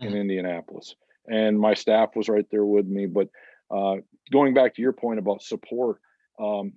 in 0.00 0.12
Mhm. 0.12 0.20
Indianapolis, 0.22 0.94
and 1.30 1.58
my 1.60 1.74
staff 1.74 2.16
was 2.16 2.28
right 2.28 2.46
there 2.50 2.64
with 2.64 2.86
me. 2.86 3.06
But 3.06 3.28
uh, 3.70 3.96
going 4.32 4.54
back 4.54 4.74
to 4.74 4.82
your 4.82 4.94
point 4.94 5.18
about 5.18 5.42
support, 5.42 6.00
um, 6.38 6.72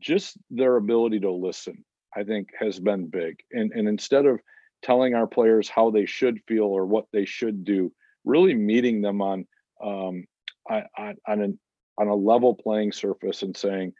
just 0.00 0.36
their 0.50 0.76
ability 0.76 1.20
to 1.20 1.30
listen, 1.32 1.84
I 2.14 2.24
think, 2.24 2.50
has 2.58 2.78
been 2.78 3.06
big. 3.08 3.36
And 3.52 3.72
and 3.72 3.88
instead 3.88 4.26
of 4.26 4.40
telling 4.82 5.14
our 5.14 5.26
players 5.26 5.68
how 5.68 5.90
they 5.90 6.06
should 6.06 6.40
feel 6.46 6.64
or 6.64 6.86
what 6.86 7.06
they 7.12 7.24
should 7.24 7.64
do, 7.64 7.92
really 8.24 8.54
meeting 8.54 9.00
them 9.00 9.20
on 9.20 9.46
um, 9.82 10.24
on 10.68 11.16
on 11.26 11.58
on 11.98 12.08
a 12.08 12.14
level 12.14 12.54
playing 12.54 12.92
surface 12.92 13.42
and 13.42 13.56
saying, 13.56 13.92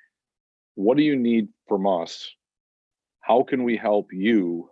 what 0.75 0.97
do 0.97 1.03
you 1.03 1.17
need 1.17 1.49
from 1.69 1.87
us? 1.87 2.31
How 3.21 3.43
can 3.43 3.65
we 3.65 3.77
help 3.77 4.13
you? 4.13 4.71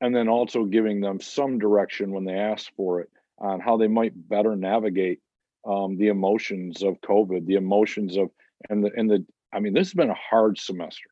And 0.00 0.14
then 0.14 0.28
also 0.28 0.64
giving 0.64 1.00
them 1.00 1.20
some 1.20 1.58
direction 1.58 2.12
when 2.12 2.24
they 2.24 2.34
ask 2.34 2.70
for 2.76 3.00
it 3.00 3.08
on 3.38 3.60
how 3.60 3.76
they 3.76 3.86
might 3.86 4.28
better 4.28 4.56
navigate 4.56 5.20
um, 5.64 5.96
the 5.96 6.08
emotions 6.08 6.82
of 6.82 7.00
COVID, 7.00 7.46
the 7.46 7.54
emotions 7.54 8.16
of 8.16 8.30
and 8.68 8.84
the 8.84 8.90
and 8.96 9.10
the. 9.10 9.24
I 9.54 9.60
mean, 9.60 9.74
this 9.74 9.88
has 9.88 9.94
been 9.94 10.10
a 10.10 10.14
hard 10.14 10.58
semester. 10.58 11.10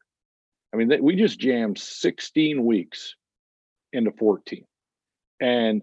I 0.73 0.77
mean, 0.77 0.89
they, 0.89 1.01
we 1.01 1.17
just 1.17 1.39
jammed 1.39 1.79
16 1.79 2.65
weeks 2.65 3.17
into 3.93 4.13
14, 4.13 4.65
and 5.41 5.83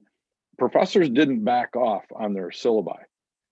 professors 0.57 1.09
didn't 1.09 1.43
back 1.43 1.75
off 1.75 2.05
on 2.15 2.33
their 2.33 2.49
syllabi. 2.49 2.99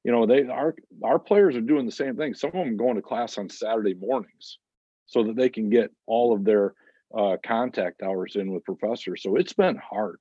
You 0.04 0.12
know, 0.12 0.26
they 0.26 0.48
our 0.48 0.76
our 1.04 1.20
players 1.20 1.56
are 1.56 1.62
doing 1.62 1.86
the 1.86 1.92
same 1.92 2.16
thing. 2.16 2.34
Some 2.34 2.50
of 2.50 2.54
them 2.66 2.78
going 2.78 2.96
to 2.96 3.02
class 3.02 3.38
on 3.38 3.50
Saturday 3.50 3.96
mornings 3.96 4.60
so 5.08 5.24
that 5.24 5.36
they 5.36 5.50
can 5.50 5.70
get 5.70 5.92
all 6.06 6.34
of 6.34 6.44
their 6.44 6.74
uh, 7.16 7.38
contact 7.46 8.02
hours 8.04 8.36
in 8.36 8.52
with 8.52 8.64
professors. 8.64 9.24
So 9.24 9.36
it's 9.36 9.54
been 9.54 9.78
hard, 9.78 10.18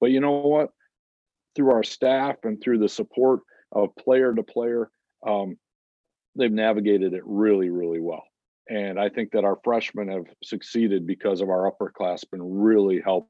but 0.00 0.10
you 0.10 0.20
know 0.20 0.40
what? 0.40 0.70
Through 1.54 1.72
our 1.72 1.82
staff 1.82 2.36
and 2.44 2.60
through 2.60 2.78
the 2.78 2.88
support 2.88 3.40
of 3.72 3.94
player 3.96 4.34
to 4.34 4.42
player, 4.42 4.90
um, 5.26 5.56
they've 6.36 6.52
navigated 6.52 7.14
it 7.14 7.22
really, 7.24 7.70
really 7.70 8.00
well. 8.00 8.24
And 8.68 8.98
I 8.98 9.08
think 9.08 9.32
that 9.32 9.44
our 9.44 9.58
freshmen 9.64 10.08
have 10.08 10.26
succeeded 10.42 11.06
because 11.06 11.40
of 11.40 11.50
our 11.50 11.70
upperclassmen 11.70 12.38
really 12.40 13.00
helping 13.04 13.28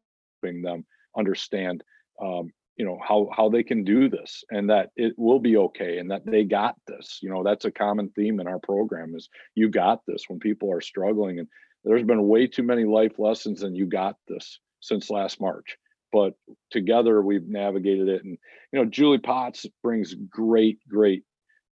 them 0.63 0.85
understand, 1.17 1.85
um, 2.21 2.51
you 2.77 2.85
know, 2.85 2.99
how 3.07 3.29
how 3.35 3.49
they 3.49 3.63
can 3.63 3.85
do 3.85 4.09
this 4.09 4.43
and 4.51 4.69
that 4.71 4.91
it 4.97 5.15
will 5.17 5.39
be 5.39 5.57
okay 5.57 5.99
and 5.99 6.11
that 6.11 6.27
they 6.27 6.43
got 6.43 6.75
this. 6.87 7.19
You 7.23 7.31
know, 7.31 7.43
that's 7.43 7.65
a 7.65 7.71
common 7.71 8.09
theme 8.11 8.41
in 8.41 8.47
our 8.47 8.59
program 8.59 9.15
is 9.15 9.29
you 9.55 9.69
got 9.69 10.01
this 10.07 10.25
when 10.29 10.41
people 10.41 10.73
are 10.73 10.81
struggling 10.81 11.39
and 11.39 11.49
there's 11.85 12.03
been 12.03 12.29
way 12.29 12.47
too 12.47 12.63
many 12.63 12.85
life 12.85 13.19
lessons 13.19 13.63
and 13.63 13.77
you 13.77 13.87
got 13.87 14.17
this 14.29 14.59
since 14.81 15.11
last 15.11 15.41
March. 15.41 15.77
But 16.13 16.35
together 16.71 17.23
we've 17.23 17.47
navigated 17.47 18.09
it 18.09 18.25
and 18.25 18.37
you 18.73 18.79
know 18.79 18.85
Julie 18.85 19.19
Potts 19.19 19.67
brings 19.83 20.15
great, 20.15 20.79
great 20.89 21.25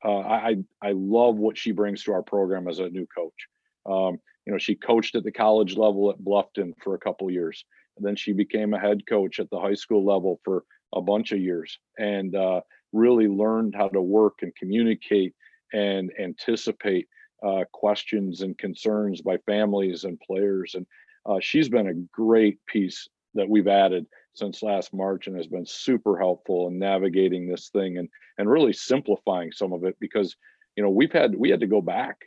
uh, 0.04 0.20
I 0.20 0.36
I 0.36 0.56
I 0.90 0.92
love 0.94 1.38
what 1.38 1.58
she 1.58 1.72
brings 1.72 2.04
to 2.04 2.14
our 2.14 2.24
program 2.24 2.68
as 2.68 2.80
a 2.80 2.90
new 2.90 3.08
coach. 3.16 3.48
Um, 3.86 4.20
you 4.46 4.52
know, 4.52 4.58
she 4.58 4.76
coached 4.76 5.16
at 5.16 5.24
the 5.24 5.32
college 5.32 5.78
level 5.78 6.10
at 6.10 6.20
Bluffton 6.20 6.74
for 6.84 6.96
a 6.96 7.00
couple 7.00 7.32
years, 7.32 7.64
and 7.98 8.06
then 8.06 8.16
she 8.16 8.34
became 8.34 8.74
a 8.74 8.80
head 8.80 9.06
coach 9.08 9.40
at 9.40 9.50
the 9.50 9.60
high 9.60 9.74
school 9.74 10.06
level 10.06 10.40
for 10.44 10.64
a 10.94 11.02
bunch 11.02 11.32
of 11.32 11.40
years, 11.40 11.80
and 11.98 12.36
uh, 12.36 12.62
really 12.92 13.28
learned 13.28 13.76
how 13.76 13.90
to 13.90 14.02
work 14.02 14.40
and 14.42 14.56
communicate 14.56 15.34
and 15.74 16.12
anticipate 16.20 17.08
uh, 17.46 17.64
questions 17.74 18.42
and 18.42 18.58
concerns 18.58 19.22
by 19.22 19.38
families 19.46 20.04
and 20.04 20.20
players. 20.20 20.76
And 20.76 20.86
uh, 21.26 21.40
she's 21.42 21.70
been 21.70 21.88
a 21.88 21.94
great 22.16 22.64
piece 22.68 23.08
that 23.34 23.50
we've 23.50 23.68
added 23.68 24.06
since 24.36 24.64
last 24.64 24.94
March 24.94 25.28
and 25.28 25.36
has 25.36 25.48
been 25.48 25.66
super 25.66 26.18
helpful 26.18 26.68
in 26.68 26.80
navigating 26.80 27.48
this 27.48 27.70
thing 27.70 27.98
and 27.98 28.10
and 28.38 28.50
really 28.50 28.74
simplifying 28.74 29.52
some 29.52 29.74
of 29.74 29.84
it 29.84 29.96
because 30.00 30.36
you 30.76 30.84
know 30.84 30.90
we've 30.90 31.12
had 31.12 31.36
we 31.36 31.50
had 31.50 31.60
to 31.60 31.68
go 31.68 31.82
back 31.82 32.18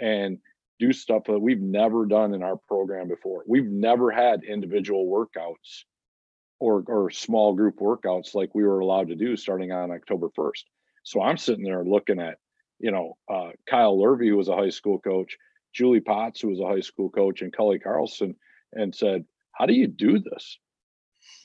and 0.00 0.38
do 0.78 0.92
stuff 0.92 1.24
that 1.24 1.38
we've 1.38 1.60
never 1.60 2.06
done 2.06 2.34
in 2.34 2.42
our 2.42 2.56
program 2.56 3.08
before. 3.08 3.44
We've 3.46 3.66
never 3.66 4.10
had 4.10 4.42
individual 4.44 5.06
workouts 5.06 5.84
or 6.58 6.84
or 6.86 7.10
small 7.10 7.54
group 7.54 7.78
workouts 7.78 8.34
like 8.34 8.54
we 8.54 8.64
were 8.64 8.80
allowed 8.80 9.08
to 9.08 9.16
do 9.16 9.36
starting 9.36 9.72
on 9.72 9.90
October 9.90 10.28
1st. 10.36 10.64
So 11.02 11.22
I'm 11.22 11.36
sitting 11.36 11.64
there 11.64 11.84
looking 11.84 12.20
at, 12.20 12.38
you 12.78 12.90
know, 12.90 13.16
uh, 13.28 13.50
Kyle 13.68 13.96
Lurvy, 13.96 14.28
who 14.28 14.36
was 14.36 14.48
a 14.48 14.56
high 14.56 14.70
school 14.70 14.98
coach, 14.98 15.36
Julie 15.72 16.00
Potts, 16.00 16.40
who 16.40 16.48
was 16.48 16.60
a 16.60 16.66
high 16.66 16.80
school 16.80 17.10
coach, 17.10 17.42
and 17.42 17.54
Kelly 17.54 17.78
Carlson, 17.78 18.36
and 18.72 18.94
said, 18.94 19.24
"How 19.52 19.66
do 19.66 19.74
you 19.74 19.86
do 19.86 20.18
this?" 20.18 20.58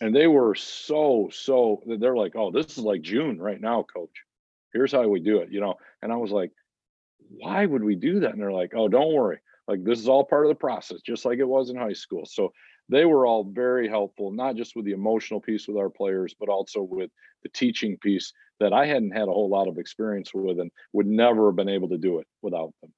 and 0.01 0.15
they 0.15 0.27
were 0.27 0.55
so 0.55 1.29
so 1.31 1.81
they're 1.85 2.15
like 2.15 2.35
oh 2.35 2.51
this 2.51 2.77
is 2.77 2.83
like 2.83 3.01
june 3.01 3.39
right 3.39 3.61
now 3.61 3.83
coach 3.83 4.23
here's 4.73 4.91
how 4.91 5.07
we 5.07 5.19
do 5.19 5.39
it 5.39 5.51
you 5.51 5.59
know 5.59 5.75
and 6.01 6.11
i 6.11 6.15
was 6.15 6.31
like 6.31 6.51
why 7.29 7.65
would 7.65 7.83
we 7.83 7.95
do 7.95 8.19
that 8.19 8.31
and 8.31 8.41
they're 8.41 8.51
like 8.51 8.73
oh 8.75 8.87
don't 8.87 9.13
worry 9.13 9.39
like 9.67 9.83
this 9.83 9.99
is 9.99 10.09
all 10.09 10.23
part 10.23 10.45
of 10.45 10.49
the 10.49 10.55
process 10.55 11.01
just 11.01 11.25
like 11.25 11.39
it 11.39 11.47
was 11.47 11.69
in 11.69 11.75
high 11.75 11.93
school 11.93 12.25
so 12.25 12.51
they 12.89 13.05
were 13.05 13.25
all 13.25 13.43
very 13.43 13.87
helpful 13.87 14.31
not 14.31 14.55
just 14.55 14.75
with 14.75 14.85
the 14.85 14.91
emotional 14.91 15.39
piece 15.39 15.67
with 15.67 15.77
our 15.77 15.89
players 15.89 16.35
but 16.39 16.49
also 16.49 16.81
with 16.81 17.11
the 17.43 17.49
teaching 17.49 17.97
piece 17.97 18.33
that 18.59 18.73
i 18.73 18.85
hadn't 18.85 19.11
had 19.11 19.27
a 19.27 19.31
whole 19.31 19.49
lot 19.49 19.67
of 19.67 19.77
experience 19.77 20.31
with 20.33 20.59
and 20.59 20.71
would 20.93 21.07
never 21.07 21.47
have 21.47 21.55
been 21.55 21.69
able 21.69 21.87
to 21.87 21.97
do 21.97 22.19
it 22.19 22.27
without 22.41 22.73
them 22.81 22.91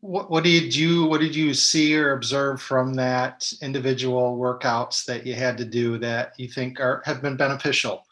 What, 0.00 0.30
what 0.30 0.44
did 0.44 0.74
you, 0.74 1.04
what 1.06 1.20
did 1.20 1.34
you 1.34 1.52
see 1.54 1.96
or 1.96 2.12
observe 2.12 2.62
from 2.62 2.94
that 2.94 3.52
individual 3.60 4.38
workouts 4.38 5.04
that 5.06 5.26
you 5.26 5.34
had 5.34 5.58
to 5.58 5.64
do 5.64 5.98
that 5.98 6.32
you 6.38 6.48
think 6.48 6.80
are, 6.80 7.02
have 7.04 7.20
been 7.20 7.36
beneficial? 7.36 8.04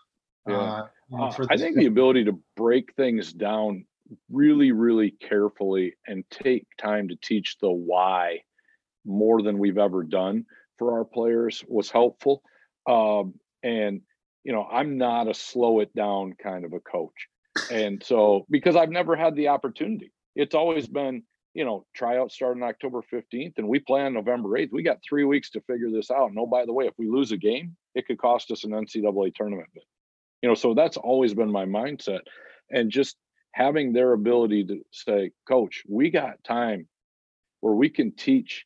Yeah. 0.47 0.57
uh, 0.57 0.87
Uh, 1.15 1.31
for 1.31 1.47
I 1.51 1.57
think 1.57 1.77
the 1.77 1.87
ability 1.87 2.25
to 2.25 2.39
break 2.57 2.95
things 2.95 3.33
down 3.33 3.85
really, 4.31 4.73
really 4.73 5.11
carefully 5.11 5.95
and 6.07 6.25
take 6.31 6.67
time 6.79 7.09
to 7.09 7.17
teach 7.17 7.59
the 7.59 7.71
why 7.71 8.41
more 9.05 9.43
than 9.43 9.59
we've 9.59 9.79
ever 9.79 10.03
done 10.03 10.45
for 10.79 10.93
our 10.99 11.05
players 11.05 11.65
was 11.69 11.91
helpful. 11.91 12.43
Um, 12.89 13.35
and, 13.63 14.01
you 14.45 14.53
know, 14.53 14.67
I'm 14.71 14.99
not 14.99 15.29
a 15.29 15.35
slow 15.35 15.81
it 15.81 15.95
down 15.95 16.35
kind 16.43 16.65
of 16.65 16.73
a 16.73 16.81
coach. 16.81 17.29
And 17.71 18.03
so, 18.03 18.47
because 18.51 18.77
I've 18.77 18.91
never 18.91 19.15
had 19.15 19.37
the 19.37 19.49
opportunity, 19.49 20.13
it's 20.35 20.55
always 20.55 20.87
been, 20.87 21.23
you 21.55 21.65
know, 21.65 21.85
tryouts 21.95 22.35
start 22.35 22.57
on 22.57 22.63
October 22.63 23.03
15th 23.13 23.59
and 23.59 23.69
we 23.69 23.79
play 23.79 24.03
on 24.03 24.15
November 24.15 24.49
8th. 24.51 24.73
We 24.73 24.83
got 24.83 24.99
three 25.07 25.25
weeks 25.25 25.51
to 25.51 25.61
figure 25.63 25.91
this 25.91 26.11
out. 26.11 26.31
And 26.31 26.39
oh, 26.39 26.47
by 26.47 26.65
the 26.65 26.73
way, 26.73 26.87
if 26.87 26.95
we 26.97 27.09
lose 27.09 27.31
a 27.33 27.37
game, 27.37 27.77
it 27.95 28.07
could 28.07 28.19
cost 28.19 28.51
us 28.51 28.65
an 28.65 28.71
NCAA 28.71 29.35
tournament 29.35 29.69
you 30.43 30.49
know 30.49 30.55
so 30.55 30.75
that's 30.75 30.97
always 30.97 31.33
been 31.33 31.51
my 31.51 31.65
mindset 31.65 32.21
and 32.71 32.91
just 32.91 33.17
having 33.53 33.93
their 33.93 34.13
ability 34.13 34.65
to 34.65 34.81
say 34.91 35.31
coach 35.49 35.83
we 35.89 36.11
got 36.11 36.43
time 36.45 36.87
where 37.61 37.75
we 37.75 37.89
can 37.89 38.13
teach 38.13 38.65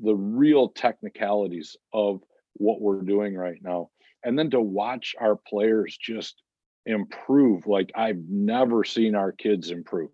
the 0.00 0.14
real 0.14 0.68
technicalities 0.68 1.76
of 1.92 2.20
what 2.54 2.80
we're 2.80 3.02
doing 3.02 3.34
right 3.34 3.58
now 3.62 3.88
and 4.24 4.38
then 4.38 4.50
to 4.50 4.60
watch 4.60 5.14
our 5.20 5.36
players 5.36 5.96
just 6.00 6.42
improve 6.86 7.66
like 7.66 7.90
i've 7.94 8.22
never 8.28 8.84
seen 8.84 9.14
our 9.14 9.32
kids 9.32 9.70
improve 9.70 10.10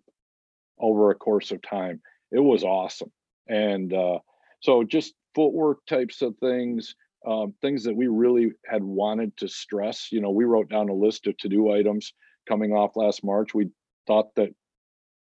over 0.79 1.11
a 1.11 1.15
course 1.15 1.51
of 1.51 1.61
time 1.61 2.01
it 2.31 2.39
was 2.39 2.63
awesome 2.63 3.11
and 3.47 3.93
uh, 3.93 4.19
so 4.59 4.83
just 4.83 5.13
footwork 5.33 5.85
types 5.85 6.21
of 6.21 6.35
things 6.39 6.95
um, 7.25 7.53
things 7.61 7.83
that 7.83 7.95
we 7.95 8.07
really 8.07 8.51
had 8.65 8.83
wanted 8.83 9.35
to 9.37 9.47
stress. 9.47 10.11
You 10.11 10.21
know, 10.21 10.29
we 10.29 10.45
wrote 10.45 10.69
down 10.69 10.89
a 10.89 10.93
list 10.93 11.27
of 11.27 11.37
to-do 11.37 11.71
items 11.71 12.13
coming 12.47 12.71
off 12.71 12.95
last 12.95 13.23
March. 13.23 13.53
We 13.53 13.69
thought 14.07 14.33
that 14.35 14.53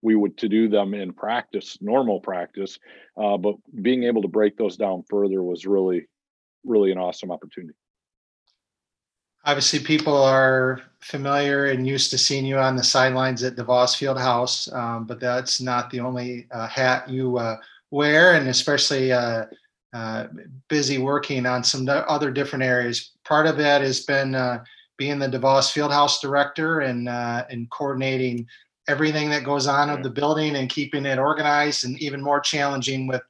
we 0.05 0.15
would 0.15 0.37
to 0.37 0.49
do 0.49 0.69
them 0.69 0.93
in 0.93 1.15
practice, 1.15 1.79
normal 1.81 2.21
practice, 2.21 2.79
uh, 3.17 3.39
but 3.39 3.57
being 3.81 4.05
able 4.05 4.21
to 4.21 4.29
break 4.29 4.57
those 4.59 4.77
down 4.77 5.03
further 5.09 5.43
was 5.43 5.65
really, 5.65 6.07
really 6.63 6.93
an 6.93 6.99
awesome 6.99 7.31
opportunity. 7.31 7.75
Obviously, 9.47 9.79
people 9.79 10.17
are 10.17 10.81
familiar 11.01 11.67
and 11.67 11.87
used 11.87 12.11
to 12.11 12.19
seeing 12.19 12.45
you 12.45 12.59
on 12.59 12.77
the 12.77 12.83
sidelines 12.83 13.43
at 13.43 13.57
DeVos 13.57 13.97
Field 13.97 14.19
House, 14.19 14.71
um, 14.73 15.07
but 15.07 15.21
that's 15.21 15.61
not 15.61 15.91
the 15.91 16.01
only 16.01 16.47
uh, 16.51 16.67
hat 16.67 17.09
you 17.09 17.39
uh, 17.39 17.57
wear, 17.91 18.35
and 18.35 18.49
especially 18.49 19.11
uh, 19.13 19.45
uh, 19.95 20.27
busy 20.69 20.99
working 20.99 21.47
on 21.47 21.65
some 21.65 21.89
other 21.89 22.31
different 22.31 22.63
areas. 22.63 23.13
Part 23.25 23.47
of 23.47 23.57
that 23.57 23.81
has 23.81 24.01
been 24.01 24.35
uh, 24.35 24.65
being 24.97 25.19
the 25.19 25.29
DeVos 25.29 25.73
Fieldhouse 25.73 26.21
director 26.21 26.81
and 26.81 27.09
and 27.09 27.71
coordinating 27.71 28.47
everything 28.89 29.31
that 29.31 29.45
goes 29.45 29.67
on 29.67 29.91
with 29.91 30.03
the 30.03 30.11
building 30.11 30.57
and 30.57 30.69
keeping 30.69 31.07
it 31.07 31.19
organized, 31.19 31.85
and 31.85 32.01
even 32.01 32.23
more 32.23 32.41
challenging 32.41 33.07
with 33.07 33.23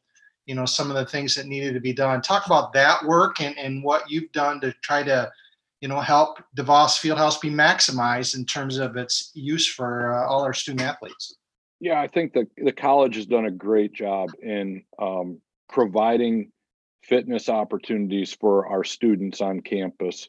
you 0.46 0.54
know 0.54 0.66
some 0.66 0.90
of 0.90 0.96
the 0.96 1.06
things 1.06 1.34
that 1.34 1.46
needed 1.46 1.74
to 1.74 1.80
be 1.80 1.92
done. 1.92 2.20
Talk 2.20 2.46
about 2.46 2.72
that 2.72 3.04
work 3.04 3.40
and 3.40 3.56
and 3.58 3.82
what 3.82 4.10
you've 4.10 4.32
done 4.32 4.60
to 4.60 4.72
try 4.82 5.02
to 5.02 5.30
you 5.80 5.88
know 5.88 6.00
help 6.00 6.38
DeVos 6.56 6.98
Fieldhouse 6.98 7.40
be 7.40 7.50
maximized 7.50 8.36
in 8.36 8.44
terms 8.44 8.78
of 8.78 8.96
its 8.96 9.30
use 9.34 9.66
for 9.66 10.14
uh, 10.14 10.26
all 10.26 10.42
our 10.42 10.54
student 10.54 10.82
athletes. 10.82 11.36
Yeah, 11.80 12.00
I 12.00 12.08
think 12.08 12.32
the 12.32 12.46
the 12.56 12.72
college 12.72 13.16
has 13.16 13.26
done 13.26 13.46
a 13.46 13.50
great 13.50 13.92
job 13.92 14.30
in 14.42 14.84
um, 14.98 15.40
providing 15.68 16.52
fitness 17.02 17.48
opportunities 17.48 18.32
for 18.32 18.66
our 18.66 18.84
students 18.84 19.40
on 19.40 19.60
campus 19.60 20.28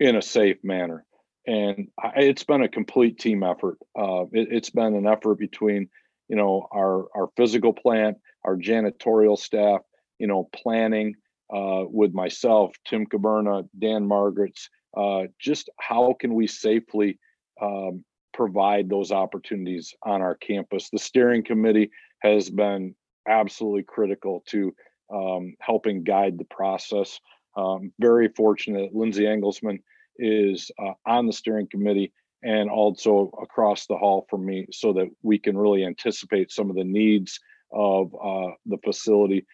in 0.00 0.16
a 0.16 0.22
safe 0.22 0.56
manner. 0.62 1.04
And 1.46 1.88
I, 1.98 2.12
it's 2.16 2.44
been 2.44 2.62
a 2.62 2.68
complete 2.68 3.18
team 3.18 3.42
effort. 3.42 3.78
Uh, 3.98 4.24
it, 4.32 4.48
it's 4.50 4.70
been 4.70 4.94
an 4.94 5.06
effort 5.06 5.38
between, 5.38 5.88
you 6.28 6.36
know, 6.36 6.68
our 6.72 7.06
our 7.14 7.30
physical 7.36 7.72
plant, 7.72 8.18
our 8.44 8.56
janitorial 8.56 9.38
staff, 9.38 9.80
you 10.18 10.26
know, 10.26 10.48
planning 10.54 11.16
uh, 11.52 11.84
with 11.86 12.14
myself, 12.14 12.74
Tim 12.86 13.06
Caberna, 13.06 13.68
Dan 13.78 14.06
Margaret's. 14.06 14.68
Uh, 14.96 15.22
just 15.40 15.70
how 15.80 16.14
can 16.18 16.34
we 16.34 16.46
safely 16.46 17.18
um, 17.60 18.04
provide 18.34 18.88
those 18.88 19.10
opportunities 19.10 19.94
on 20.02 20.22
our 20.22 20.34
campus? 20.34 20.90
The 20.90 20.98
steering 20.98 21.42
committee 21.42 21.90
has 22.20 22.50
been 22.50 22.94
absolutely 23.26 23.84
critical 23.84 24.42
to 24.46 24.74
um, 25.12 25.54
helping 25.60 26.04
guide 26.04 26.38
the 26.38 26.44
process. 26.44 27.20
Um, 27.56 27.92
very 27.98 28.28
fortunate. 28.28 28.94
Lindsay 28.94 29.24
Engelsman 29.24 29.80
is 30.18 30.70
uh, 30.78 30.92
on 31.06 31.26
the 31.26 31.32
steering 31.32 31.68
committee 31.68 32.12
and 32.42 32.70
also 32.70 33.30
across 33.40 33.86
the 33.86 33.96
hall 33.96 34.26
from 34.28 34.44
me 34.44 34.66
so 34.72 34.92
that 34.92 35.08
we 35.22 35.38
can 35.38 35.56
really 35.56 35.84
anticipate 35.84 36.50
some 36.50 36.70
of 36.70 36.76
the 36.76 36.84
needs 36.84 37.38
of 37.72 38.14
uh, 38.14 38.52
the 38.66 38.78
facility. 38.84 39.46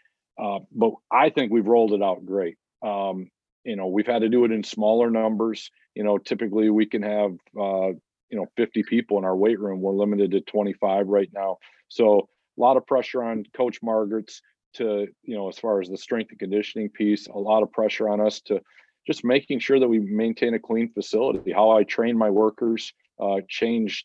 Uh, 0.42 0.60
but 0.72 0.92
I 1.12 1.30
think 1.30 1.52
we've 1.52 1.66
rolled 1.66 1.92
it 1.92 2.02
out 2.02 2.24
great. 2.24 2.56
Um, 2.82 3.30
you 3.64 3.76
know, 3.76 3.88
we've 3.88 4.06
had 4.06 4.22
to 4.22 4.28
do 4.28 4.44
it 4.44 4.52
in 4.52 4.64
smaller 4.64 5.10
numbers. 5.10 5.70
You 5.94 6.04
know, 6.04 6.16
typically 6.16 6.70
we 6.70 6.86
can 6.86 7.02
have, 7.02 7.32
uh, 7.58 7.88
you 8.30 8.38
know, 8.38 8.46
50 8.56 8.82
people 8.84 9.18
in 9.18 9.24
our 9.24 9.36
weight 9.36 9.60
room. 9.60 9.80
We're 9.80 9.92
limited 9.92 10.30
to 10.32 10.40
25 10.40 11.08
right 11.08 11.28
now. 11.34 11.58
So 11.88 12.28
a 12.56 12.60
lot 12.60 12.76
of 12.76 12.86
pressure 12.86 13.22
on 13.22 13.44
Coach 13.54 13.80
Margaret's 13.82 14.40
to, 14.74 15.06
you 15.22 15.36
know, 15.36 15.48
as 15.48 15.58
far 15.58 15.80
as 15.80 15.88
the 15.88 15.96
strength 15.96 16.30
and 16.30 16.38
conditioning 16.38 16.90
piece, 16.90 17.26
a 17.26 17.38
lot 17.38 17.62
of 17.62 17.72
pressure 17.72 18.08
on 18.08 18.20
us 18.20 18.40
to 18.42 18.60
just 19.08 19.24
making 19.24 19.58
sure 19.58 19.80
that 19.80 19.88
we 19.88 19.98
maintain 19.98 20.52
a 20.52 20.58
clean 20.58 20.92
facility. 20.92 21.50
How 21.50 21.70
I 21.70 21.82
train 21.82 22.16
my 22.18 22.28
workers 22.28 22.92
uh, 23.18 23.40
changed 23.48 24.04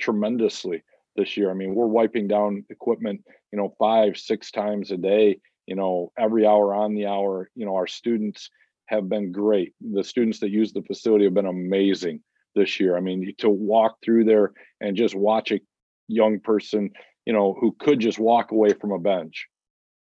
tremendously 0.00 0.84
this 1.16 1.36
year. 1.36 1.50
I 1.50 1.54
mean, 1.54 1.74
we're 1.74 1.86
wiping 1.86 2.28
down 2.28 2.64
equipment, 2.70 3.24
you 3.50 3.58
know, 3.58 3.74
five, 3.80 4.16
six 4.16 4.52
times 4.52 4.92
a 4.92 4.96
day, 4.96 5.40
you 5.66 5.74
know, 5.74 6.12
every 6.16 6.46
hour 6.46 6.72
on 6.72 6.94
the 6.94 7.06
hour. 7.06 7.50
You 7.56 7.66
know, 7.66 7.74
our 7.74 7.88
students 7.88 8.48
have 8.86 9.08
been 9.08 9.32
great. 9.32 9.74
The 9.80 10.04
students 10.04 10.38
that 10.38 10.50
use 10.50 10.72
the 10.72 10.82
facility 10.82 11.24
have 11.24 11.34
been 11.34 11.46
amazing 11.46 12.20
this 12.54 12.78
year. 12.78 12.96
I 12.96 13.00
mean, 13.00 13.34
to 13.38 13.50
walk 13.50 13.96
through 14.04 14.26
there 14.26 14.52
and 14.80 14.96
just 14.96 15.16
watch 15.16 15.50
a 15.50 15.60
young 16.06 16.38
person, 16.38 16.90
you 17.26 17.32
know, 17.32 17.56
who 17.60 17.74
could 17.80 17.98
just 17.98 18.20
walk 18.20 18.52
away 18.52 18.72
from 18.72 18.92
a 18.92 19.00
bench, 19.00 19.48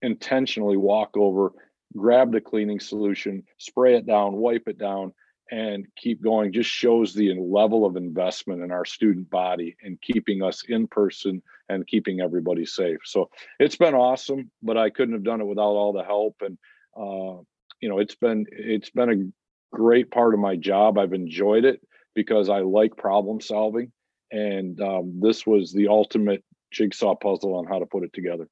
intentionally 0.04 0.78
walk 0.78 1.18
over, 1.18 1.54
grab 1.96 2.32
the 2.32 2.42
cleaning 2.42 2.80
solution, 2.80 3.44
spray 3.58 3.96
it 3.96 4.06
down, 4.06 4.36
wipe 4.36 4.68
it 4.68 4.78
down, 4.78 5.14
and 5.52 5.86
keep 5.96 6.24
going 6.24 6.52
just 6.52 6.70
shows 6.70 7.14
the 7.14 7.34
level 7.34 7.86
of 7.86 7.96
investment 7.96 8.64
in 8.64 8.72
our 8.72 8.86
student 8.86 9.30
body 9.30 9.76
and 9.84 10.02
keeping 10.02 10.42
us 10.42 10.64
in 10.68 10.88
person 10.88 11.42
and 11.70 11.86
keeping 11.88 12.20
everybody 12.20 12.66
safe. 12.66 12.98
So 13.06 13.30
it's 13.60 13.76
been 13.76 13.94
awesome, 13.94 14.50
but 14.64 14.78
I 14.78 14.90
couldn't 14.90 15.14
have 15.14 15.24
done 15.24 15.42
it 15.42 15.48
without 15.48 15.64
all 15.64 15.94
the 15.94 16.04
help. 16.04 16.38
And 16.42 16.58
uh, 16.98 17.42
you 17.80 17.90
know, 17.90 18.00
it's 18.00 18.16
been 18.16 18.46
it's 18.52 18.90
been 18.90 19.10
a 19.10 19.76
great 19.76 20.10
part 20.10 20.34
of 20.34 20.40
my 20.40 20.56
job. 20.56 20.98
I've 20.98 21.14
enjoyed 21.14 21.66
it 21.66 21.82
because 22.16 22.50
I 22.50 22.60
like 22.60 22.98
problem 22.98 23.42
solving, 23.42 23.92
and 24.32 24.80
um, 24.82 25.20
this 25.22 25.46
was 25.46 25.72
the 25.72 25.90
ultimate 25.90 26.44
jigsaw 26.72 27.16
puzzle 27.16 27.56
on 27.56 27.66
how 27.66 27.80
to 27.80 27.86
put 27.86 28.04
it 28.04 28.14
together. 28.14 28.48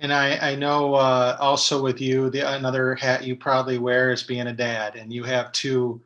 And 0.00 0.12
I, 0.12 0.52
I 0.52 0.54
know 0.54 0.94
uh, 0.94 1.36
also 1.38 1.82
with 1.82 2.00
you, 2.00 2.30
the 2.30 2.54
another 2.56 2.94
hat 2.94 3.22
you 3.24 3.36
probably 3.36 3.76
wear 3.78 4.12
is 4.12 4.22
being 4.22 4.46
a 4.46 4.52
dad, 4.52 4.96
and 4.96 5.12
you 5.12 5.24
have 5.24 5.52
two 5.52 6.02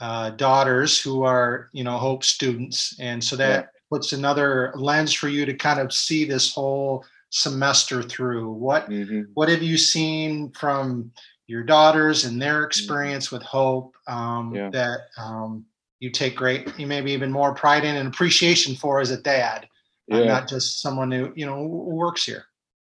uh, 0.00 0.30
daughters 0.30 1.00
who 1.00 1.24
are, 1.24 1.68
you 1.72 1.84
know, 1.84 1.98
Hope 1.98 2.24
students, 2.24 2.96
and 2.98 3.22
so 3.22 3.36
that 3.36 3.64
Yeah. 3.64 3.66
puts 3.90 4.12
another 4.14 4.72
lens 4.76 5.12
for 5.12 5.28
you 5.28 5.44
to 5.44 5.54
kind 5.54 5.78
of 5.78 5.92
see 5.92 6.24
this 6.24 6.54
whole 6.54 7.04
semester 7.30 8.02
through. 8.02 8.50
What 8.50 8.88
Mhm. 8.88 9.26
what 9.34 9.48
have 9.50 9.62
you 9.62 9.76
seen 9.76 10.50
from 10.52 11.12
your 11.46 11.62
daughters 11.64 12.24
and 12.24 12.40
their 12.40 12.60
Mm-hmm. 12.60 12.66
experience 12.66 13.30
with 13.30 13.42
Hope 13.42 13.94
um, 14.06 14.54
Yeah. 14.54 14.70
that 14.70 15.00
um, 15.18 15.66
you 16.00 16.10
take 16.10 16.34
great, 16.36 16.78
you 16.78 16.86
maybe 16.86 17.12
even 17.12 17.30
more 17.30 17.54
pride 17.54 17.84
in 17.84 17.96
and 17.96 18.08
appreciation 18.08 18.74
for 18.74 19.00
as 19.00 19.10
a 19.10 19.20
dad, 19.20 19.68
uh, 20.10 20.20
not 20.20 20.48
just 20.48 20.80
someone 20.80 21.10
who 21.12 21.30
you 21.36 21.44
know 21.44 21.62
works 21.62 22.24
here. 22.24 22.46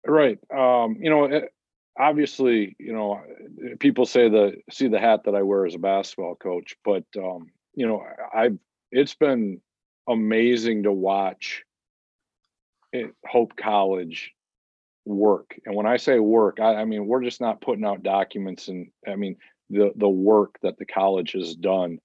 Right. 0.07 0.39
Um, 0.55 0.97
you 1.01 1.11
know, 1.11 1.25
it, 1.25 1.53
obviously, 1.99 2.75
you 2.79 2.93
know, 2.93 3.15
uh, 3.15 3.77
people 3.79 4.07
say 4.07 4.29
the 4.29 4.55
see 4.71 4.89
the 4.89 4.99
hat 4.99 5.25
that 5.25 5.35
I 5.35 5.43
wear 5.43 5.67
as 5.67 5.75
a 5.75 5.79
basketball 5.79 6.37
coach, 6.37 6.77
but 6.85 7.05
um, 7.17 7.51
you 7.75 7.87
know, 7.87 8.03
I've 8.35 8.59
it's 8.91 9.15
been 9.15 9.61
amazing 10.09 10.85
to 10.85 10.93
watch 10.93 11.65
it, 12.93 13.13
Hope 13.27 13.57
College 13.57 14.33
work. 15.05 15.59
And 15.67 15.75
when 15.75 15.87
I 15.87 15.97
say 15.97 16.19
work, 16.19 16.59
I, 16.61 16.77
I 16.77 16.85
mean 16.85 17.07
we're 17.07 17.23
just 17.23 17.41
not 17.41 17.61
putting 17.61 17.85
out 17.85 18.03
documents 18.03 18.69
and 18.69 18.91
I 19.07 19.17
mean 19.17 19.37
the 19.69 19.93
the 19.97 20.09
work 20.09 20.59
that 20.63 20.79
the 20.79 20.87
college 20.87 21.33
has 21.33 21.55
done 21.55 21.99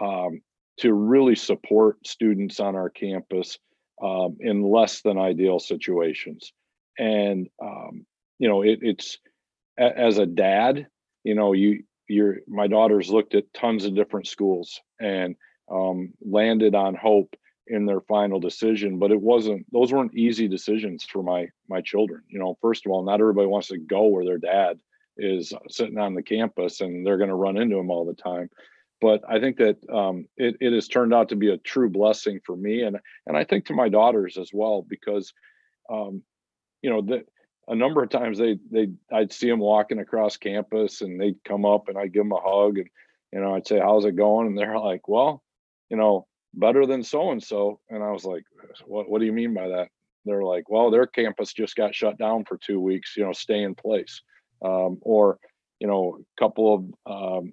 um, 0.00 0.40
to 0.78 0.92
really 0.92 1.36
support 1.36 2.06
students 2.06 2.60
on 2.60 2.76
our 2.76 2.88
campus 2.88 3.58
um, 4.02 4.36
in 4.40 4.62
less 4.62 5.02
than 5.02 5.18
ideal 5.18 5.58
situations 5.58 6.52
and 6.98 7.48
um, 7.62 8.06
you 8.38 8.48
know 8.48 8.62
it, 8.62 8.80
it's 8.82 9.18
as 9.78 10.18
a 10.18 10.26
dad 10.26 10.86
you 11.24 11.34
know 11.34 11.52
you 11.52 11.84
your 12.08 12.38
my 12.46 12.66
daughters 12.66 13.10
looked 13.10 13.34
at 13.34 13.52
tons 13.54 13.84
of 13.84 13.94
different 13.94 14.26
schools 14.26 14.80
and 15.00 15.36
um, 15.70 16.12
landed 16.20 16.74
on 16.74 16.94
hope 16.94 17.34
in 17.68 17.86
their 17.86 18.00
final 18.00 18.40
decision 18.40 18.98
but 18.98 19.12
it 19.12 19.20
wasn't 19.20 19.64
those 19.72 19.92
weren't 19.92 20.14
easy 20.14 20.48
decisions 20.48 21.04
for 21.04 21.22
my 21.22 21.46
my 21.68 21.80
children 21.80 22.22
you 22.28 22.38
know. 22.38 22.58
First 22.60 22.84
of 22.84 22.92
all 22.92 23.04
not 23.04 23.20
everybody 23.20 23.46
wants 23.46 23.68
to 23.68 23.78
go 23.78 24.06
where 24.06 24.24
their 24.24 24.38
dad 24.38 24.78
is 25.16 25.52
sitting 25.68 25.98
on 25.98 26.14
the 26.14 26.22
campus 26.22 26.80
and 26.80 27.06
they're 27.06 27.18
going 27.18 27.28
to 27.28 27.34
run 27.34 27.56
into 27.56 27.78
him 27.78 27.90
all 27.90 28.04
the 28.04 28.14
time 28.14 28.48
but 29.00 29.20
i 29.28 29.38
think 29.38 29.58
that 29.58 29.76
um, 29.92 30.26
it, 30.38 30.56
it 30.60 30.72
has 30.72 30.88
turned 30.88 31.12
out 31.12 31.28
to 31.28 31.36
be 31.36 31.50
a 31.50 31.58
true 31.58 31.90
blessing 31.90 32.40
for 32.46 32.56
me 32.56 32.82
and 32.82 32.96
and 33.26 33.36
i 33.36 33.44
think 33.44 33.66
to 33.66 33.74
my 33.74 33.90
daughters 33.90 34.38
as 34.38 34.50
well 34.54 34.84
because 34.88 35.34
um, 35.90 36.22
you 36.82 36.90
know 36.90 37.00
that 37.02 37.26
a 37.68 37.74
number 37.74 38.02
of 38.02 38.10
times 38.10 38.38
they 38.38 38.58
they 38.70 38.88
I'd 39.12 39.32
see 39.32 39.48
them 39.48 39.60
walking 39.60 40.00
across 40.00 40.36
campus 40.36 41.00
and 41.00 41.20
they'd 41.20 41.42
come 41.44 41.64
up 41.64 41.88
and 41.88 41.96
I'd 41.96 42.12
give 42.12 42.24
them 42.24 42.32
a 42.32 42.40
hug 42.40 42.78
and 42.78 42.88
you 43.32 43.40
know 43.40 43.54
I'd 43.54 43.66
say 43.66 43.78
how's 43.78 44.04
it 44.04 44.16
going? 44.16 44.48
And 44.48 44.58
they're 44.58 44.78
like 44.78 45.08
well 45.08 45.42
you 45.88 45.96
know 45.96 46.26
better 46.54 46.84
than 46.86 47.02
so 47.02 47.30
and 47.30 47.42
so 47.42 47.80
and 47.88 48.02
I 48.02 48.10
was 48.10 48.24
like 48.24 48.44
what 48.84 49.08
what 49.08 49.20
do 49.20 49.26
you 49.26 49.32
mean 49.32 49.54
by 49.54 49.68
that? 49.68 49.88
They're 50.24 50.42
like 50.42 50.68
well 50.68 50.90
their 50.90 51.06
campus 51.06 51.52
just 51.52 51.76
got 51.76 51.94
shut 51.94 52.18
down 52.18 52.44
for 52.44 52.58
two 52.58 52.80
weeks 52.80 53.16
you 53.16 53.24
know 53.24 53.32
stay 53.32 53.62
in 53.62 53.74
place. 53.74 54.20
Um, 54.64 54.98
or 55.02 55.38
you 55.80 55.88
know 55.88 56.18
a 56.20 56.40
couple 56.40 56.94
of 57.06 57.42
um, 57.42 57.52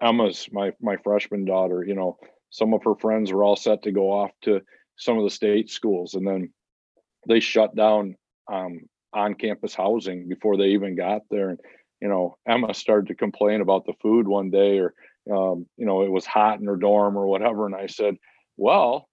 Emma's 0.00 0.48
my 0.52 0.72
my 0.80 0.96
freshman 0.96 1.44
daughter 1.44 1.84
you 1.84 1.94
know 1.94 2.18
some 2.50 2.72
of 2.72 2.82
her 2.84 2.94
friends 2.94 3.32
were 3.32 3.44
all 3.44 3.56
set 3.56 3.82
to 3.82 3.92
go 3.92 4.10
off 4.10 4.30
to 4.42 4.62
some 4.96 5.18
of 5.18 5.24
the 5.24 5.30
state 5.30 5.70
schools 5.70 6.14
and 6.14 6.26
then 6.26 6.52
they 7.28 7.40
shut 7.40 7.76
down 7.76 8.16
um, 8.52 8.80
on-campus 9.12 9.74
housing 9.74 10.28
before 10.28 10.56
they 10.56 10.68
even 10.68 10.96
got 10.96 11.22
there. 11.30 11.50
And 11.50 11.60
you 12.00 12.08
know, 12.08 12.36
Emma 12.46 12.74
started 12.74 13.08
to 13.08 13.14
complain 13.14 13.60
about 13.60 13.86
the 13.86 13.94
food 14.00 14.28
one 14.28 14.50
day, 14.50 14.78
or 14.78 14.94
um, 15.30 15.66
you 15.76 15.86
know, 15.86 16.02
it 16.02 16.10
was 16.10 16.26
hot 16.26 16.60
in 16.60 16.66
her 16.66 16.76
dorm 16.76 17.16
or 17.16 17.26
whatever. 17.26 17.66
And 17.66 17.74
I 17.74 17.86
said, 17.86 18.16
"Well, 18.56 19.08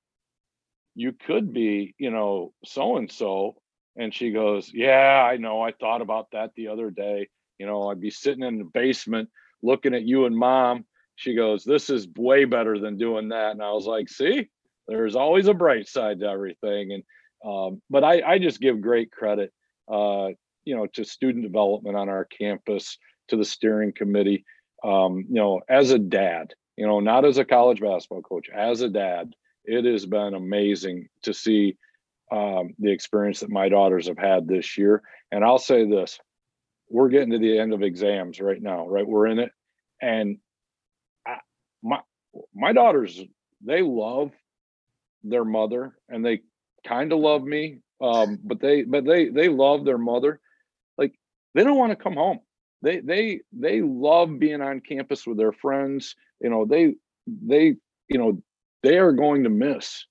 you 0.96 1.14
could 1.14 1.54
be, 1.54 1.96
you 1.98 2.12
know, 2.12 2.54
so 2.64 2.98
and 2.98 3.12
so." 3.12 3.56
And 3.98 4.14
she 4.14 4.32
goes, 4.32 4.72
"Yeah, 4.74 5.28
I 5.30 5.38
know. 5.38 5.62
I 5.62 5.72
thought 5.72 6.02
about 6.02 6.28
that 6.34 6.52
the 6.56 6.68
other 6.68 6.92
day. 6.92 7.30
You 7.58 7.66
know, 7.66 7.90
I'd 7.90 8.02
be 8.02 8.12
sitting 8.12 8.44
in 8.44 8.58
the 8.58 8.66
basement 8.66 9.30
looking 9.62 9.94
at 9.94 10.04
you 10.04 10.26
and 10.26 10.38
mom. 10.38 10.86
She 11.16 11.36
goes, 11.36 11.64
This 11.64 11.90
is 11.90 12.08
way 12.18 12.46
better 12.46 12.80
than 12.80 12.98
doing 12.98 13.30
that. 13.30 13.52
And 13.52 13.62
I 13.62 13.72
was 13.72 13.86
like, 13.86 14.10
See, 14.10 14.50
there's 14.88 15.16
always 15.16 15.48
a 15.48 15.54
bright 15.54 15.88
side 15.88 16.20
to 16.20 16.28
everything. 16.28 16.92
And, 16.94 17.04
um, 17.44 17.82
but 17.90 18.04
I, 18.04 18.22
I 18.22 18.40
just 18.40 18.60
give 18.60 18.82
great 18.82 19.12
credit, 19.12 19.52
uh, 19.92 20.30
you 20.64 20.76
know, 20.76 20.88
to 20.94 21.04
student 21.04 21.44
development 21.44 21.96
on 21.96 22.10
our 22.10 22.26
campus, 22.26 22.98
to 23.30 23.38
the 23.38 23.46
steering 23.46 23.94
committee. 23.96 24.46
Um, 24.84 25.26
you 25.30 25.36
know, 25.36 25.62
as 25.70 25.92
a 25.92 26.00
dad, 26.00 26.54
you 26.78 26.86
know, 26.86 27.00
not 27.00 27.26
as 27.26 27.38
a 27.38 27.46
college 27.46 27.82
basketball 27.82 28.22
coach, 28.22 28.50
as 28.50 28.82
a 28.82 28.90
dad, 28.90 29.34
it 29.64 29.86
has 29.86 30.06
been 30.06 30.34
amazing 30.34 31.08
to 31.24 31.34
see 31.34 31.78
um, 32.32 32.74
the 32.80 32.92
experience 32.92 33.40
that 33.40 33.50
my 33.50 33.70
daughters 33.70 34.08
have 34.08 34.18
had 34.18 34.48
this 34.48 34.78
year. 34.78 35.02
And 35.32 35.44
I'll 35.44 35.60
say 35.60 35.90
this 35.90 36.20
we're 36.90 37.10
getting 37.10 37.32
to 37.32 37.40
the 37.40 37.58
end 37.58 37.74
of 37.74 37.82
exams 37.82 38.40
right 38.40 38.62
now, 38.62 38.88
right? 38.88 39.08
We're 39.08 39.28
in 39.28 39.40
it. 39.40 39.52
And 40.02 40.38
I, 41.26 41.38
my, 41.82 42.00
my 42.54 42.74
daughters, 42.74 43.20
they 43.66 43.82
love 43.82 44.32
their 45.24 45.46
mother 45.46 45.96
and 46.10 46.24
they 46.24 46.42
kind 46.86 47.12
of 47.12 47.20
love 47.20 47.44
me. 47.44 47.80
Um, 48.02 48.40
but 48.44 48.60
they, 48.60 48.84
but 48.84 49.06
they, 49.06 49.30
they 49.30 49.50
love 49.50 49.86
their 49.86 49.98
mother. 49.98 50.40
Like 50.98 51.14
they 51.54 51.64
don't 51.64 51.78
want 51.78 51.92
to 51.92 52.04
come 52.04 52.16
home. 52.16 52.40
They, 52.82 53.00
they, 53.00 53.42
they 53.52 53.82
love 53.82 54.38
being 54.38 54.62
on 54.62 54.82
campus 54.82 55.26
with 55.26 55.38
their 55.38 55.54
friends. 55.54 56.16
You 56.42 56.50
know, 56.50 56.66
they, 56.66 56.96
they, 57.28 57.76
you 58.10 58.18
know, 58.18 58.42
they 58.84 58.98
are 58.98 59.14
going 59.14 59.44
to 59.44 59.50
miss 59.50 60.06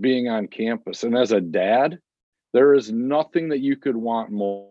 being 0.00 0.28
on 0.28 0.48
campus. 0.48 1.04
And 1.04 1.16
as 1.16 1.32
a 1.32 1.40
dad, 1.40 1.98
there 2.52 2.74
is 2.74 2.90
nothing 2.90 3.48
that 3.50 3.60
you 3.60 3.76
could 3.76 3.96
want 3.96 4.30
more 4.30 4.68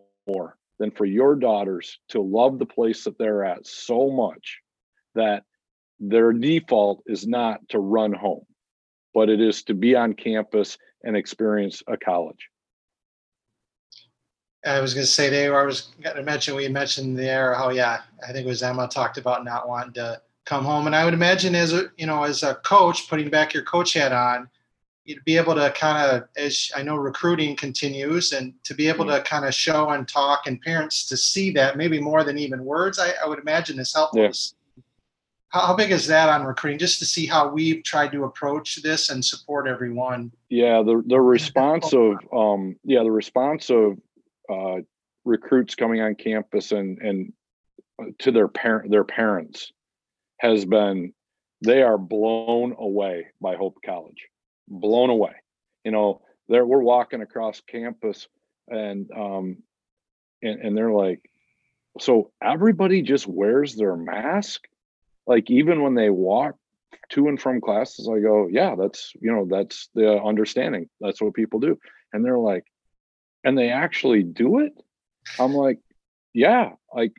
than 0.78 0.90
for 0.90 1.04
your 1.04 1.34
daughters 1.34 1.98
to 2.10 2.20
love 2.20 2.58
the 2.58 2.66
place 2.66 3.04
that 3.04 3.18
they're 3.18 3.44
at 3.44 3.66
so 3.66 4.10
much 4.10 4.58
that 5.14 5.44
their 6.00 6.32
default 6.32 7.02
is 7.06 7.26
not 7.26 7.60
to 7.70 7.78
run 7.78 8.12
home, 8.12 8.46
but 9.14 9.28
it 9.28 9.40
is 9.40 9.64
to 9.64 9.74
be 9.74 9.96
on 9.96 10.14
campus 10.14 10.78
and 11.04 11.16
experience 11.16 11.82
a 11.86 11.96
college. 11.96 12.50
I 14.66 14.80
was 14.80 14.92
going 14.92 15.06
to 15.06 15.10
say 15.10 15.28
they. 15.28 15.48
I 15.48 15.62
was 15.62 15.92
going 16.02 16.16
to 16.16 16.22
mention 16.22 16.56
we 16.56 16.68
mentioned 16.68 17.18
there 17.18 17.54
how 17.54 17.70
yeah 17.70 18.00
I 18.26 18.32
think 18.32 18.46
it 18.46 18.48
was 18.48 18.62
Emma 18.62 18.88
talked 18.88 19.16
about 19.16 19.44
not 19.44 19.68
wanting 19.68 19.94
to 19.94 20.20
come 20.44 20.64
home, 20.64 20.86
and 20.86 20.96
I 20.96 21.04
would 21.04 21.14
imagine 21.14 21.54
as 21.54 21.72
a 21.72 21.90
you 21.96 22.06
know 22.06 22.24
as 22.24 22.42
a 22.42 22.56
coach 22.56 23.08
putting 23.08 23.30
back 23.30 23.54
your 23.54 23.62
coach 23.62 23.94
hat 23.94 24.12
on, 24.12 24.48
you'd 25.04 25.24
be 25.24 25.36
able 25.36 25.54
to 25.54 25.72
kind 25.76 26.10
of 26.10 26.28
as 26.36 26.70
I 26.74 26.82
know 26.82 26.96
recruiting 26.96 27.54
continues 27.54 28.32
and 28.32 28.52
to 28.64 28.74
be 28.74 28.88
able 28.88 29.04
mm-hmm. 29.04 29.22
to 29.22 29.22
kind 29.22 29.44
of 29.44 29.54
show 29.54 29.90
and 29.90 30.08
talk 30.08 30.46
and 30.46 30.60
parents 30.60 31.06
to 31.06 31.16
see 31.16 31.50
that 31.52 31.76
maybe 31.76 32.00
more 32.00 32.24
than 32.24 32.36
even 32.36 32.64
words 32.64 32.98
I, 32.98 33.12
I 33.22 33.28
would 33.28 33.38
imagine 33.38 33.78
is 33.78 33.94
helpful. 33.94 34.22
Yeah. 34.22 34.32
How, 35.50 35.74
big 35.74 35.92
is 35.92 36.06
that 36.08 36.28
on 36.28 36.44
recruiting? 36.44 36.78
Just 36.78 36.98
to 36.98 37.06
see 37.06 37.26
how 37.26 37.48
we've 37.48 37.82
tried 37.82 38.12
to 38.12 38.24
approach 38.24 38.82
this 38.82 39.08
and 39.08 39.24
support 39.24 39.66
everyone. 39.66 40.30
Yeah, 40.50 40.82
the 40.82 41.02
the 41.06 41.20
response 41.20 41.92
of 41.94 42.16
um 42.32 42.76
yeah 42.84 43.02
the 43.02 43.10
response 43.10 43.70
of 43.70 43.98
uh, 44.50 44.82
recruits 45.24 45.74
coming 45.74 46.00
on 46.00 46.14
campus 46.16 46.72
and 46.72 46.98
and 46.98 47.32
uh, 48.00 48.06
to 48.20 48.30
their 48.30 48.48
parent 48.48 48.90
their 48.90 49.04
parents 49.04 49.72
has 50.38 50.64
been 50.64 51.12
they 51.64 51.82
are 51.82 51.98
blown 51.98 52.76
away 52.78 53.28
by 53.40 53.56
Hope 53.56 53.78
College, 53.84 54.28
blown 54.68 55.10
away. 55.10 55.32
You 55.84 55.92
know, 55.92 56.20
there 56.48 56.66
we're 56.66 56.82
walking 56.82 57.22
across 57.22 57.60
campus 57.62 58.28
and 58.68 59.10
um 59.12 59.56
and, 60.42 60.60
and 60.60 60.76
they're 60.76 60.92
like, 60.92 61.28
so 61.98 62.30
everybody 62.42 63.02
just 63.02 63.26
wears 63.26 63.74
their 63.74 63.96
mask, 63.96 64.68
like 65.28 65.50
even 65.50 65.82
when 65.82 65.94
they 65.94 66.10
walk 66.10 66.56
to 67.10 67.28
and 67.28 67.40
from 67.40 67.60
classes. 67.60 68.08
I 68.12 68.18
go, 68.20 68.48
yeah, 68.50 68.74
that's 68.74 69.12
you 69.20 69.30
know 69.30 69.46
that's 69.48 69.88
the 69.94 70.20
understanding. 70.20 70.88
That's 71.00 71.20
what 71.20 71.34
people 71.34 71.60
do, 71.60 71.78
and 72.12 72.24
they're 72.24 72.38
like, 72.38 72.64
and 73.44 73.56
they 73.56 73.70
actually 73.70 74.24
do 74.24 74.58
it. 74.60 74.72
I'm 75.38 75.54
like, 75.54 75.78
yeah, 76.34 76.72
like 76.92 77.12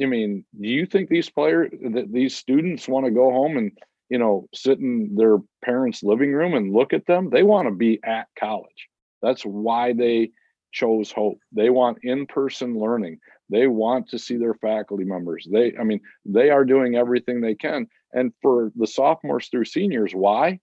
I 0.00 0.06
mean, 0.06 0.44
do 0.60 0.68
you 0.68 0.86
think 0.86 1.08
these 1.08 1.30
players, 1.30 1.70
that 1.92 2.12
these 2.12 2.36
students 2.36 2.88
want 2.88 3.06
to 3.06 3.10
go 3.10 3.30
home 3.30 3.56
and, 3.56 3.72
you 4.10 4.18
know, 4.18 4.46
sit 4.54 4.78
in 4.78 5.14
their 5.16 5.38
parents' 5.64 6.02
living 6.02 6.32
room 6.32 6.54
and 6.54 6.72
look 6.72 6.92
at 6.92 7.06
them? 7.06 7.30
They 7.30 7.42
want 7.42 7.68
to 7.68 7.74
be 7.74 8.00
at 8.04 8.26
college. 8.38 8.88
That's 9.22 9.42
why 9.42 9.94
they 9.94 10.30
chose 10.72 11.10
Hope. 11.10 11.38
They 11.52 11.70
want 11.70 11.98
in 12.02 12.26
person 12.26 12.78
learning. 12.78 13.18
They 13.48 13.66
want 13.66 14.08
to 14.08 14.18
see 14.18 14.36
their 14.36 14.54
faculty 14.54 15.04
members. 15.04 15.46
They, 15.50 15.74
I 15.78 15.84
mean, 15.84 16.00
they 16.24 16.50
are 16.50 16.64
doing 16.64 16.96
everything 16.96 17.40
they 17.40 17.54
can. 17.54 17.86
And 18.12 18.32
for 18.42 18.72
the 18.74 18.86
sophomores 18.86 19.48
through 19.48 19.66
seniors, 19.66 20.12
why? 20.12 20.60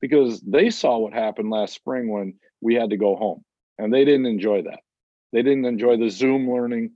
Because 0.00 0.40
they 0.42 0.70
saw 0.70 0.98
what 0.98 1.12
happened 1.12 1.50
last 1.50 1.74
spring 1.74 2.10
when 2.10 2.34
we 2.60 2.74
had 2.74 2.90
to 2.90 2.96
go 2.96 3.16
home 3.16 3.44
and 3.78 3.92
they 3.92 4.04
didn't 4.04 4.26
enjoy 4.26 4.62
that. 4.62 4.80
They 5.32 5.42
didn't 5.42 5.64
enjoy 5.64 5.96
the 5.96 6.10
Zoom 6.10 6.50
learning 6.50 6.92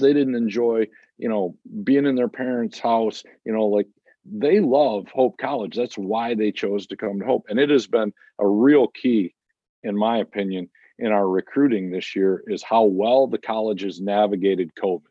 they 0.00 0.12
didn't 0.12 0.34
enjoy 0.34 0.86
you 1.16 1.28
know 1.28 1.56
being 1.84 2.06
in 2.06 2.14
their 2.14 2.28
parents 2.28 2.78
house 2.78 3.22
you 3.44 3.52
know 3.52 3.66
like 3.66 3.86
they 4.24 4.60
love 4.60 5.06
hope 5.12 5.38
college 5.38 5.74
that's 5.76 5.96
why 5.96 6.34
they 6.34 6.52
chose 6.52 6.86
to 6.86 6.96
come 6.96 7.18
to 7.18 7.26
hope 7.26 7.46
and 7.48 7.58
it 7.58 7.70
has 7.70 7.86
been 7.86 8.12
a 8.38 8.46
real 8.46 8.88
key 8.88 9.34
in 9.82 9.96
my 9.96 10.18
opinion 10.18 10.68
in 10.98 11.12
our 11.12 11.28
recruiting 11.28 11.90
this 11.90 12.16
year 12.16 12.42
is 12.46 12.62
how 12.62 12.84
well 12.84 13.26
the 13.26 13.38
college 13.38 13.82
has 13.82 14.00
navigated 14.00 14.72
covid 14.74 15.02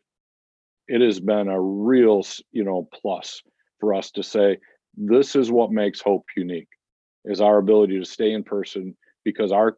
it 0.86 1.00
has 1.00 1.20
been 1.20 1.48
a 1.48 1.60
real 1.60 2.22
you 2.52 2.64
know 2.64 2.88
plus 2.92 3.42
for 3.80 3.94
us 3.94 4.10
to 4.10 4.22
say 4.22 4.58
this 4.96 5.36
is 5.36 5.50
what 5.50 5.70
makes 5.70 6.00
hope 6.00 6.26
unique 6.36 6.68
is 7.24 7.40
our 7.40 7.58
ability 7.58 7.98
to 7.98 8.04
stay 8.04 8.32
in 8.32 8.42
person 8.44 8.96
because 9.24 9.52
our 9.52 9.76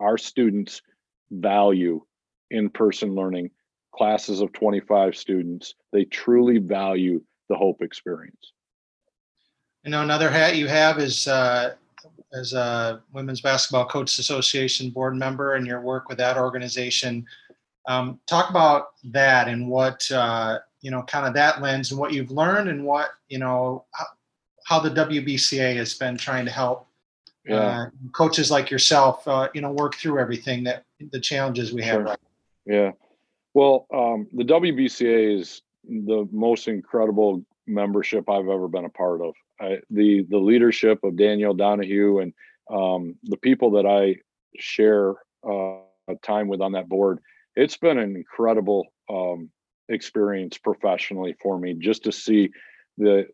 our 0.00 0.18
students 0.18 0.82
value 1.30 2.00
in-person 2.50 3.14
learning 3.14 3.50
classes 3.94 4.40
of 4.40 4.52
25 4.52 5.16
students. 5.16 5.74
They 5.92 6.04
truly 6.04 6.58
value 6.58 7.22
the 7.48 7.56
Hope 7.56 7.82
experience. 7.82 8.52
You 9.84 9.90
know, 9.90 10.02
another 10.02 10.30
hat 10.30 10.56
you 10.56 10.66
have 10.68 10.98
is 10.98 11.26
uh, 11.28 11.74
as 12.32 12.52
a 12.52 13.02
Women's 13.12 13.40
Basketball 13.40 13.86
Coaches 13.86 14.18
Association 14.18 14.90
board 14.90 15.16
member 15.16 15.54
and 15.54 15.66
your 15.66 15.80
work 15.80 16.08
with 16.08 16.18
that 16.18 16.36
organization. 16.36 17.26
Um, 17.86 18.20
talk 18.26 18.50
about 18.50 18.88
that 19.04 19.48
and 19.48 19.66
what, 19.68 20.10
uh, 20.10 20.58
you 20.82 20.90
know, 20.90 21.02
kind 21.02 21.26
of 21.26 21.34
that 21.34 21.62
lens 21.62 21.90
and 21.90 21.98
what 21.98 22.12
you've 22.12 22.30
learned 22.30 22.68
and 22.68 22.84
what, 22.84 23.10
you 23.28 23.38
know, 23.38 23.84
how, 23.92 24.04
how 24.66 24.80
the 24.80 24.90
WBCA 24.90 25.74
has 25.76 25.94
been 25.94 26.16
trying 26.16 26.44
to 26.44 26.50
help 26.50 26.86
Yeah. 27.46 27.56
uh, 27.56 27.86
coaches 28.12 28.50
like 28.50 28.70
yourself, 28.70 29.26
uh, 29.26 29.48
you 29.54 29.62
know, 29.62 29.72
work 29.72 29.94
through 29.96 30.18
everything 30.20 30.64
that 30.64 30.84
the 31.12 31.20
challenges 31.20 31.72
we 31.72 31.82
have. 31.82 31.94
Sure. 31.94 32.04
Right 32.04 32.18
Yeah. 32.66 32.92
Well, 33.54 33.86
um, 33.92 34.28
the 34.34 34.44
WBCA 34.44 35.40
is 35.40 35.62
the 35.84 36.28
most 36.30 36.68
incredible 36.68 37.42
membership 37.66 38.28
I've 38.28 38.48
ever 38.48 38.68
been 38.68 38.84
a 38.84 38.90
part 38.90 39.22
of. 39.22 39.34
I, 39.60 39.78
the 39.90 40.24
the 40.28 40.38
leadership 40.38 41.00
of 41.04 41.16
Danielle 41.16 41.54
Donehew 41.54 42.22
and 42.22 42.32
um, 42.70 43.16
the 43.24 43.36
people 43.36 43.72
that 43.72 43.86
I 43.86 44.16
share 44.58 45.14
uh, 45.48 45.78
time 46.22 46.48
with 46.48 46.60
on 46.60 46.72
that 46.72 46.88
board, 46.88 47.20
it's 47.56 47.76
been 47.76 47.98
an 47.98 48.16
incredible 48.16 48.86
um, 49.10 49.50
experience 49.88 50.58
professionally 50.58 51.34
for 51.40 51.58
me 51.58 51.74
just 51.74 52.04
to 52.04 52.12
see 52.12 52.50
the 52.98 53.26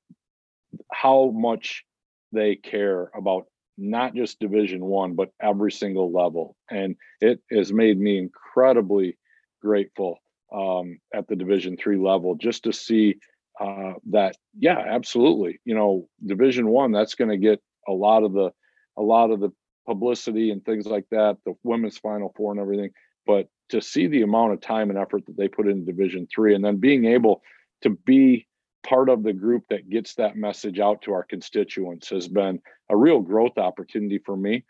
how 0.93 1.31
much 1.35 1.85
they 2.33 2.57
care 2.57 3.11
about 3.17 3.47
not 3.77 4.15
just 4.15 4.41
division 4.41 4.85
one 4.85 5.15
but 5.15 5.31
every 5.41 5.73
single 5.73 6.13
level. 6.13 6.57
And 6.71 6.97
it 7.21 7.41
has 7.51 7.73
made 7.73 7.99
me 7.99 8.19
incredibly 8.19 9.17
grateful 9.61 10.19
um, 10.55 10.99
at 11.13 11.27
the 11.27 11.37
division 11.37 11.77
three 11.77 11.99
level 11.99 12.37
just 12.37 12.65
to 12.65 12.73
see 12.73 13.17
uh, 13.61 13.95
that 14.11 14.37
yeah 14.59 14.79
absolutely. 14.79 15.61
You 15.65 15.75
know 15.75 16.09
division 16.25 16.69
one 16.69 16.93
that's 16.93 17.15
going 17.15 17.31
to 17.31 17.37
get 17.37 17.61
a 17.89 17.93
lot 17.93 18.25
of 18.25 18.33
the 18.33 18.51
a 18.97 19.03
lot 19.03 19.31
of 19.31 19.41
the 19.41 19.51
publicity 19.87 20.51
and 20.51 20.65
things 20.65 20.87
like 20.87 21.05
that 21.11 21.37
the 21.45 21.55
women's 21.63 21.99
final 21.99 22.33
four 22.37 22.53
and 22.53 22.61
everything. 22.61 22.91
But 23.27 23.49
to 23.71 23.81
see 23.81 24.07
the 24.07 24.23
amount 24.23 24.53
of 24.53 24.61
time 24.61 24.91
and 24.91 24.99
effort 24.99 25.27
that 25.27 25.37
they 25.37 25.49
put 25.49 25.69
in 25.69 25.85
division 25.85 26.27
three 26.33 26.55
and 26.55 26.65
then 26.65 26.77
being 26.77 27.07
able 27.07 27.43
to 27.83 27.91
be 27.91 28.47
part 28.85 29.09
of 29.09 29.23
the 29.23 29.33
group 29.33 29.65
that 29.71 29.89
gets 29.89 30.15
that 30.15 30.37
message 30.37 30.79
out 30.79 31.03
to 31.03 31.13
our 31.13 31.25
constituents 31.25 32.11
has 32.11 32.29
been 32.29 32.61
a 32.91 32.97
real 32.97 33.21
growth 33.21 33.57
opportunity 33.57 34.19
for 34.19 34.37
me. 34.37 34.65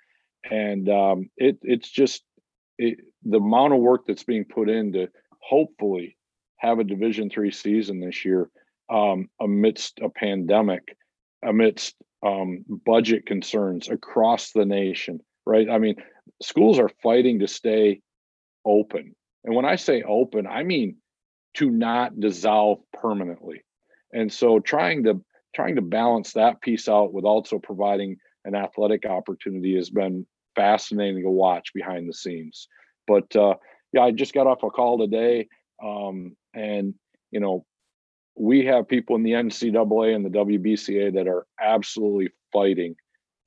And 0.51 0.89
um, 0.89 1.31
it 1.37 1.59
it's 1.63 1.91
just 1.91 2.23
it, 2.79 2.99
the 3.25 3.39
amount 3.39 3.73
of 3.73 3.81
work 3.81 4.03
that's 4.07 4.25
being 4.25 4.45
put 4.45 4.69
in 4.69 4.93
to 4.93 5.09
hopefully 5.41 6.17
have 6.59 6.79
a 6.79 6.85
division 6.85 7.29
three 7.31 7.51
season 7.51 8.01
this 8.01 8.25
year 8.25 8.51
um, 8.91 9.29
amidst 9.41 10.01
a 10.01 10.09
pandemic 10.09 10.97
amidst 11.43 11.95
um, 12.25 12.65
budget 12.87 13.27
concerns 13.27 13.89
across 13.89 14.53
the 14.53 14.65
nation 14.65 15.21
right 15.47 15.69
i 15.71 15.79
mean 15.79 15.97
schools 16.43 16.79
are 16.79 16.91
fighting 17.03 17.41
to 17.41 17.49
stay 17.49 18.01
open 18.65 19.15
and 19.45 19.55
when 19.55 19.65
i 19.65 19.77
say 19.77 20.03
open 20.03 20.47
i 20.47 20.63
mean 20.63 20.97
to 21.55 21.71
not 21.71 22.19
dissolve 22.19 22.81
permanently. 22.93 23.65
And 24.13 24.33
so 24.33 24.61
trying 24.61 25.05
to 25.05 25.21
trying 25.55 25.77
to 25.77 25.83
balance 25.83 26.33
that 26.33 26.61
piece 26.61 26.89
out 26.89 27.13
with 27.13 27.25
also 27.25 27.59
providing 27.61 28.17
an 28.45 28.57
athletic 28.57 29.07
opportunity 29.07 29.77
has 29.77 29.89
been 29.89 30.27
fascinating 30.57 31.23
to 31.23 31.31
watch 31.31 31.73
behind 31.73 32.09
the 32.09 32.13
scenes. 32.13 32.69
But 33.07 33.35
uh, 33.37 33.55
yeah, 33.93 34.03
I 34.03 34.11
just 34.11 34.35
got 34.35 34.49
off 34.49 34.65
a 34.65 34.71
call 34.71 34.99
today, 34.99 35.47
um, 35.83 36.37
and 36.55 36.95
you 37.31 37.41
know, 37.41 37.65
we 38.37 38.65
have 38.67 38.89
people 38.89 39.17
in 39.17 39.23
the 39.23 39.33
NCAA 39.33 40.15
and 40.15 40.25
the 40.25 40.31
WBCA 40.31 41.15
that 41.15 41.29
are 41.29 41.47
absolutely 41.61 42.31
fighting 42.53 42.97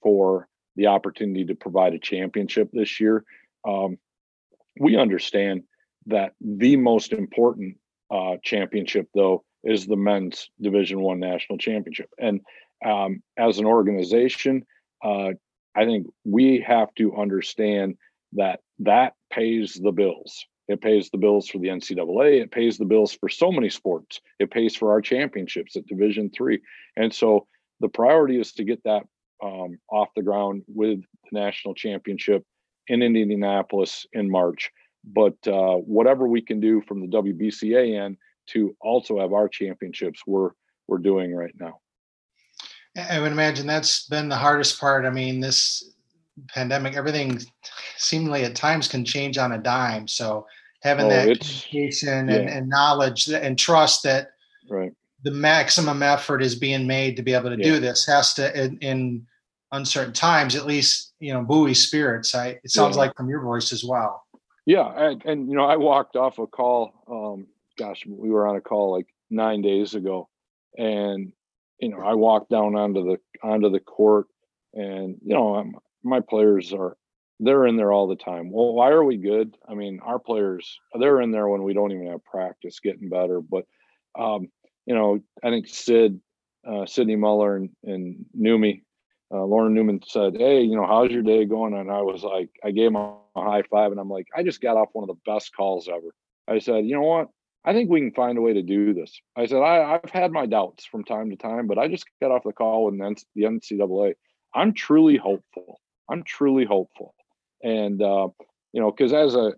for 0.02 0.48
the 0.76 0.88
opportunity 0.88 1.46
to 1.46 1.56
provide 1.56 1.94
a 1.94 2.00
championship 2.00 2.70
this 2.72 3.00
year. 3.00 3.24
Um, 3.68 3.98
we 4.80 4.96
understand 4.96 5.64
that 6.06 6.34
the 6.40 6.78
most 6.78 7.12
important 7.12 7.78
uh, 8.12 8.38
championship, 8.44 9.08
though, 9.14 9.44
is 9.64 9.86
the 9.86 9.98
men's 9.98 10.50
Division 10.62 11.02
One 11.02 11.20
national 11.20 11.58
championship, 11.58 12.10
and 12.20 12.42
um, 12.86 13.22
as 13.38 13.58
an 13.58 13.66
organization, 13.66 14.66
uh, 15.04 15.32
I 15.76 15.86
think 15.86 16.08
we 16.24 16.64
have 16.66 16.94
to 16.96 17.16
understand 17.18 17.98
that 18.34 18.62
that 18.80 19.14
pays 19.32 19.74
the 19.74 19.92
bills. 19.92 20.46
It 20.68 20.82
pays 20.82 21.10
the 21.10 21.18
bills 21.18 21.48
for 21.48 21.60
the 21.60 21.68
NCAA. 21.68 22.42
It 22.42 22.52
pays 22.52 22.78
the 22.78 22.86
bills 22.86 23.14
for 23.14 23.30
so 23.30 23.52
many 23.52 23.70
sports. 23.70 24.20
It 24.40 24.52
pays 24.52 24.76
for 24.76 24.92
our 24.92 25.02
championships 25.02 25.76
at 25.76 25.88
Division 25.88 26.30
Three, 26.30 26.62
and 26.96 27.14
so 27.14 27.48
the 27.80 27.90
priority 27.90 28.40
is 28.40 28.54
to 28.54 28.64
get 28.64 28.84
that 28.84 29.04
um, 29.44 29.78
off 29.90 30.10
the 30.16 30.24
ground 30.24 30.64
with 30.68 31.02
the 31.02 31.40
national 31.40 31.76
championship 31.76 32.44
in 32.88 33.02
Indianapolis 33.02 34.06
in 34.14 34.30
March. 34.30 34.72
But 35.04 35.36
uh, 35.48 35.76
whatever 35.76 36.28
we 36.28 36.42
can 36.42 36.60
do 36.60 36.82
from 36.82 37.02
the 37.02 37.08
WBCA 37.08 38.00
end 38.04 38.18
to 38.48 38.76
also 38.82 39.20
have 39.20 39.34
our 39.34 39.48
championships, 39.48 40.22
we're 40.26 40.52
we're 40.88 40.98
doing 40.98 41.36
right 41.36 41.54
now. 41.60 41.80
I 42.98 43.20
would 43.20 43.32
imagine 43.32 43.68
that's 43.68 44.08
been 44.08 44.30
the 44.30 44.36
hardest 44.36 44.80
part. 44.80 45.06
I 45.06 45.12
mean, 45.12 45.40
this 45.40 45.94
pandemic, 46.50 46.96
everything 46.96 47.40
seemingly 47.98 48.44
at 48.44 48.56
times 48.56 48.88
can 48.88 49.04
change 49.06 49.38
on 49.38 49.52
a 49.54 49.58
dime. 49.58 50.08
So 50.08 50.46
having 50.84 51.06
Oh, 51.06 51.10
that 51.10 51.40
communication 51.40 52.30
and, 52.30 52.50
yeah. 52.50 52.58
and 52.58 52.70
knowledge 52.70 53.28
and 53.30 53.58
trust 53.58 54.04
that 54.04 54.32
Right. 54.70 54.92
the 55.24 55.32
maximum 55.32 56.04
effort 56.04 56.42
is 56.44 56.56
being 56.56 56.86
made 56.86 57.16
to 57.18 57.24
be 57.24 57.34
able 57.34 57.50
to 57.50 57.58
Yeah. 57.58 57.74
do 57.76 57.80
this 57.80 58.06
has 58.06 58.34
to 58.36 58.64
in, 58.66 58.78
in 58.80 59.28
uncertain 59.72 60.14
times 60.14 60.56
at 60.56 60.66
least 60.66 61.14
you 61.20 61.34
know 61.34 61.42
buoy 61.44 61.74
spirits 61.74 62.34
i 62.36 62.50
it 62.64 62.70
sounds 62.72 62.96
Yeah. 62.96 63.02
like 63.04 63.16
from 63.18 63.28
your 63.30 63.42
voice 63.42 63.74
as 63.74 63.84
well 63.84 64.24
Yeah, 64.66 64.88
and, 64.96 65.24
and 65.26 65.50
you 65.50 65.56
know, 65.56 65.66
I 65.66 65.78
walked 65.78 66.16
off 66.18 66.40
a 66.40 66.48
call. 66.48 66.92
Um, 67.10 67.48
gosh, 67.78 68.06
we 68.06 68.30
were 68.30 68.46
on 68.48 68.58
a 68.58 68.62
call 68.62 68.92
like 68.92 69.08
nine 69.30 69.62
days 69.62 69.96
ago, 69.96 70.28
and 70.78 71.32
you 71.80 71.88
know, 71.90 72.02
I 72.02 72.14
walked 72.16 72.50
down 72.50 72.76
onto 72.76 73.04
the 73.06 73.18
onto 73.42 73.70
the 73.70 73.80
court, 73.80 74.28
and 74.74 75.16
you 75.24 75.34
know, 75.34 75.56
um 75.56 75.76
my 76.08 76.22
players 76.22 76.74
are 76.74 76.98
they're 77.40 77.68
in 77.68 77.78
there 77.78 77.92
all 77.92 78.08
the 78.08 78.16
time. 78.16 78.52
Well, 78.52 78.74
why 78.74 78.90
are 78.90 79.04
we 79.04 79.18
good? 79.18 79.56
I 79.70 79.76
mean, 79.76 80.00
our 80.04 80.18
players 80.20 80.80
they're 81.00 81.22
in 81.22 81.32
there 81.32 81.48
when 81.48 81.64
we 81.64 81.74
don't 81.74 81.92
even 81.92 82.08
have 82.08 82.26
practice, 82.26 82.80
getting 82.80 83.10
better. 83.10 83.42
But 83.42 83.66
um, 84.18 84.48
you 84.86 84.96
know, 84.96 85.20
I 85.44 85.50
think 85.50 85.68
Sid, 85.68 86.20
uh, 86.68 86.86
Sydney 86.86 87.16
Muller, 87.16 87.58
and, 87.58 87.70
and 87.84 88.26
Newmy 88.38 88.82
uh, 89.32 89.44
Lauren 89.44 89.74
Newman 89.74 90.02
said, 90.08 90.38
"Hey, 90.38 90.62
you 90.62 90.76
know, 90.76 90.88
how's 90.88 91.12
your 91.12 91.22
day 91.22 91.46
going?" 91.46 91.74
And 91.74 91.92
I 91.92 92.02
was 92.02 92.24
like, 92.24 92.50
I 92.64 92.72
gave 92.72 92.88
him 92.88 92.96
a 92.96 93.18
high 93.36 93.64
five, 93.64 93.92
and 93.92 94.00
I'm 94.00 94.10
like, 94.10 94.28
I 94.36 94.44
just 94.44 94.62
got 94.62 94.78
off 94.78 94.90
one 94.94 95.08
of 95.08 95.16
the 95.16 95.32
best 95.32 95.56
calls 95.56 95.90
ever. 95.90 96.14
I 96.48 96.60
said, 96.60 96.86
you 96.86 96.96
know 96.96 97.02
what? 97.02 97.28
I 97.66 97.74
think 97.74 97.90
we 97.90 98.00
can 98.00 98.14
find 98.14 98.38
a 98.38 98.42
way 98.42 98.54
to 98.54 98.62
do 98.62 98.94
this. 98.94 99.20
I 99.36 99.46
said, 99.46 99.58
I, 99.58 100.00
I've 100.02 100.10
had 100.10 100.32
my 100.32 100.46
doubts 100.46 100.86
from 100.86 101.04
time 101.04 101.30
to 101.32 101.36
time, 101.36 101.68
but 101.68 101.78
I 101.78 101.90
just 101.90 102.06
got 102.22 102.32
off 102.32 102.44
the 102.46 102.54
call 102.54 102.86
with 102.86 102.98
the 102.98 103.44
NCAA. 103.44 104.14
I'm 104.54 104.74
truly 104.74 105.18
hopeful. 105.18 105.82
I'm 106.10 106.24
truly 106.24 106.66
hopeful, 106.66 107.14
and 107.64 108.02
uh, 108.02 108.30
you 108.74 108.82
know, 108.82 108.92
because 108.92 109.14
as 109.14 109.36
a 109.36 109.54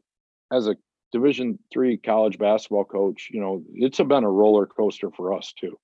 as 0.51 0.67
a 0.67 0.75
Division 1.11 1.57
three 1.73 1.97
college 1.97 2.37
basketball 2.37 2.85
coach, 2.85 3.29
you 3.31 3.41
know, 3.41 3.63
it's 3.73 3.97
been 3.97 4.23
a 4.23 4.29
roller 4.29 4.67
coaster 4.67 5.09
for 5.09 5.33
us 5.33 5.53
too. 5.59 5.77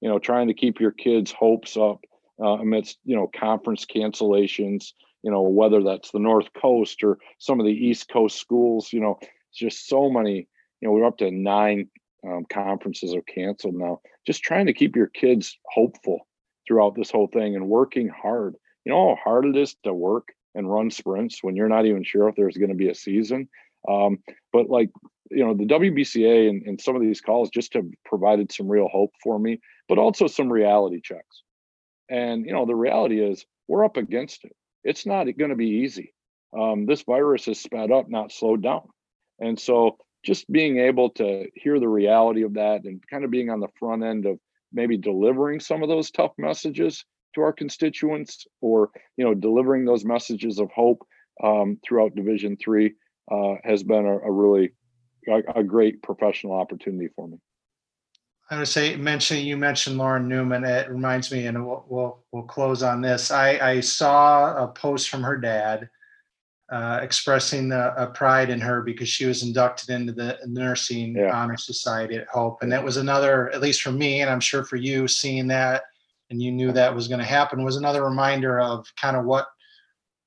You 0.00 0.08
know, 0.08 0.18
trying 0.18 0.48
to 0.48 0.54
keep 0.54 0.78
your 0.78 0.92
kids' 0.92 1.32
hopes 1.32 1.76
up 1.76 2.00
uh, 2.40 2.58
amidst 2.60 2.98
you 3.04 3.16
know 3.16 3.30
conference 3.34 3.84
cancellations 3.84 4.92
you 5.22 5.30
know 5.30 5.42
whether 5.42 5.82
that's 5.82 6.10
the 6.10 6.18
north 6.18 6.48
coast 6.60 7.02
or 7.02 7.18
some 7.38 7.58
of 7.60 7.66
the 7.66 7.72
east 7.72 8.08
coast 8.08 8.38
schools 8.38 8.92
you 8.92 9.00
know 9.00 9.18
it's 9.20 9.58
just 9.58 9.88
so 9.88 10.08
many 10.08 10.48
you 10.80 10.88
know 10.88 10.92
we're 10.92 11.04
up 11.04 11.18
to 11.18 11.30
nine 11.30 11.88
um, 12.26 12.44
conferences 12.52 13.14
are 13.14 13.22
canceled 13.22 13.74
now 13.74 14.00
just 14.26 14.42
trying 14.42 14.66
to 14.66 14.72
keep 14.72 14.94
your 14.94 15.08
kids 15.08 15.58
hopeful 15.72 16.26
throughout 16.66 16.94
this 16.94 17.10
whole 17.10 17.28
thing 17.28 17.56
and 17.56 17.68
working 17.68 18.08
hard 18.08 18.54
you 18.88 18.94
know 18.94 19.14
how 19.14 19.22
hard 19.22 19.44
it 19.44 19.56
is 19.56 19.76
to 19.84 19.92
work 19.92 20.28
and 20.54 20.70
run 20.70 20.90
sprints 20.90 21.38
when 21.42 21.54
you're 21.54 21.68
not 21.68 21.86
even 21.86 22.02
sure 22.02 22.28
if 22.28 22.34
there's 22.34 22.56
going 22.56 22.70
to 22.70 22.74
be 22.74 22.88
a 22.88 22.94
season 22.94 23.48
um, 23.88 24.18
but 24.52 24.68
like 24.68 24.90
you 25.30 25.44
know 25.44 25.54
the 25.54 25.66
wbca 25.66 26.48
and, 26.48 26.66
and 26.66 26.80
some 26.80 26.96
of 26.96 27.02
these 27.02 27.20
calls 27.20 27.50
just 27.50 27.74
have 27.74 27.84
provided 28.04 28.50
some 28.50 28.66
real 28.66 28.88
hope 28.88 29.12
for 29.22 29.38
me 29.38 29.60
but 29.88 29.98
also 29.98 30.26
some 30.26 30.50
reality 30.50 31.00
checks 31.00 31.42
and 32.08 32.46
you 32.46 32.52
know, 32.52 32.66
the 32.66 32.74
reality 32.74 33.20
is 33.20 33.44
we're 33.66 33.84
up 33.84 33.96
against 33.96 34.44
it. 34.44 34.52
It's 34.84 35.06
not 35.06 35.24
going 35.24 35.50
to 35.50 35.56
be 35.56 35.82
easy. 35.82 36.14
Um, 36.58 36.86
this 36.86 37.02
virus 37.02 37.44
has 37.46 37.60
sped 37.60 37.90
up, 37.92 38.08
not 38.08 38.32
slowed 38.32 38.62
down. 38.62 38.88
And 39.38 39.58
so 39.60 39.98
just 40.24 40.50
being 40.50 40.78
able 40.78 41.10
to 41.10 41.46
hear 41.54 41.78
the 41.78 41.88
reality 41.88 42.42
of 42.42 42.54
that 42.54 42.84
and 42.84 43.02
kind 43.08 43.24
of 43.24 43.30
being 43.30 43.50
on 43.50 43.60
the 43.60 43.68
front 43.78 44.02
end 44.02 44.26
of 44.26 44.38
maybe 44.72 44.96
delivering 44.96 45.60
some 45.60 45.82
of 45.82 45.88
those 45.88 46.10
tough 46.10 46.32
messages 46.38 47.04
to 47.38 47.44
our 47.44 47.52
constituents 47.52 48.46
or 48.60 48.90
you 49.16 49.24
know 49.24 49.34
delivering 49.34 49.84
those 49.84 50.04
messages 50.04 50.58
of 50.58 50.70
hope 50.72 51.06
um, 51.42 51.78
throughout 51.84 52.14
division 52.14 52.56
three 52.56 52.94
uh, 53.30 53.54
has 53.64 53.82
been 53.82 54.04
a, 54.06 54.18
a 54.18 54.30
really 54.30 54.72
a, 55.28 55.60
a 55.60 55.62
great 55.64 56.02
professional 56.02 56.54
opportunity 56.54 57.08
for 57.14 57.28
me. 57.28 57.38
I 58.50 58.58
would 58.58 58.68
say 58.68 58.96
mention 58.96 59.38
you 59.38 59.56
mentioned 59.56 59.98
lauren 59.98 60.26
newman. 60.26 60.64
It 60.64 60.88
reminds 60.90 61.30
me 61.30 61.46
and 61.46 61.64
we'll 61.66 61.84
we'll, 61.88 62.24
we'll 62.32 62.42
close 62.44 62.82
on 62.82 63.00
this. 63.00 63.30
I 63.30 63.58
i 63.58 63.80
saw 63.80 64.64
a 64.64 64.68
post 64.68 65.08
from 65.08 65.22
her 65.22 65.36
dad 65.36 65.88
uh, 66.70 67.00
expressing 67.02 67.72
a, 67.72 67.94
a 67.96 68.06
pride 68.08 68.50
in 68.50 68.60
her 68.60 68.82
because 68.82 69.08
she 69.08 69.24
was 69.24 69.42
inducted 69.42 69.88
into 69.90 70.12
the 70.12 70.38
nursing 70.46 71.16
Yeah. 71.16 71.34
honor 71.34 71.56
society 71.56 72.16
at 72.16 72.26
hope. 72.28 72.62
And 72.62 72.70
that 72.72 72.84
was 72.84 72.98
another 72.98 73.48
at 73.54 73.60
least 73.62 73.80
for 73.82 73.92
me 73.92 74.20
and 74.22 74.30
i'm 74.30 74.40
sure 74.40 74.64
for 74.64 74.76
you 74.76 75.06
seeing 75.08 75.46
that 75.48 75.84
and 76.30 76.42
you 76.42 76.52
knew 76.52 76.72
that 76.72 76.94
was 76.94 77.08
going 77.08 77.20
to 77.20 77.26
happen 77.26 77.64
was 77.64 77.76
another 77.76 78.04
reminder 78.04 78.60
of 78.60 78.86
kind 79.00 79.16
of 79.16 79.24
what 79.24 79.46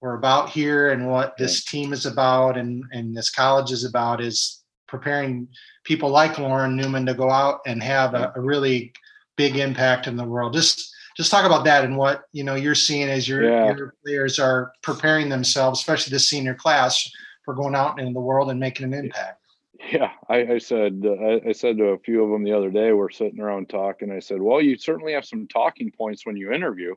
we're 0.02 0.18
about 0.18 0.50
here 0.50 0.92
and 0.92 1.08
what 1.08 1.38
this 1.38 1.64
team 1.66 1.94
is 1.94 2.06
about 2.06 2.58
and 2.58 2.84
and 2.92 3.16
this 3.16 3.30
college 3.30 3.72
is 3.72 3.84
about 3.86 4.20
is 4.20 4.64
preparing 4.88 5.48
people 5.84 6.10
like 6.10 6.38
lauren 6.40 6.76
newman 6.76 7.06
to 7.06 7.14
go 7.14 7.30
out 7.30 7.60
and 7.66 7.84
have 7.84 8.14
a, 8.14 8.34
a 8.36 8.42
really 8.42 8.92
big 9.38 9.58
impact 9.58 10.08
in 10.08 10.16
the 10.16 10.24
world. 10.24 10.54
Just 10.54 10.94
just 11.18 11.32
talk 11.32 11.46
about 11.46 11.66
that 11.66 11.84
and 11.84 11.98
what 11.98 12.24
you 12.32 12.44
know 12.44 12.56
you're 12.56 12.76
seeing 12.76 13.10
as 13.10 13.28
your, 13.28 13.44
Yeah. 13.44 13.76
your 13.76 13.96
players 14.06 14.40
are 14.40 14.72
preparing 14.82 15.30
themselves 15.30 15.80
especially 15.80 16.12
the 16.12 16.20
senior 16.20 16.56
class 16.56 17.10
for 17.44 17.54
going 17.54 17.76
out 17.76 18.00
in 18.00 18.14
the 18.14 18.20
world 18.20 18.50
and 18.50 18.60
making 18.60 18.86
an 18.86 18.94
impact 18.94 19.41
Yeah, 19.90 20.12
I, 20.30 20.54
I 20.54 20.58
said 20.58 21.02
uh, 21.06 21.40
I, 21.48 21.52
said 21.54 21.78
to 21.78 21.86
a 21.86 22.00
few 22.00 22.24
of 22.24 22.30
them 22.30 22.44
the 22.44 22.54
other 22.54 22.70
day. 22.70 22.94
We're 22.94 23.10
sitting 23.10 23.40
around 23.40 23.70
talking. 23.70 24.12
I 24.12 24.20
said, 24.20 24.42
"Well, 24.42 24.62
you 24.62 24.78
certainly 24.78 25.14
have 25.14 25.26
some 25.26 25.48
talking 25.48 25.92
points 25.92 26.26
when 26.26 26.38
you 26.38 26.52
interview, 26.52 26.94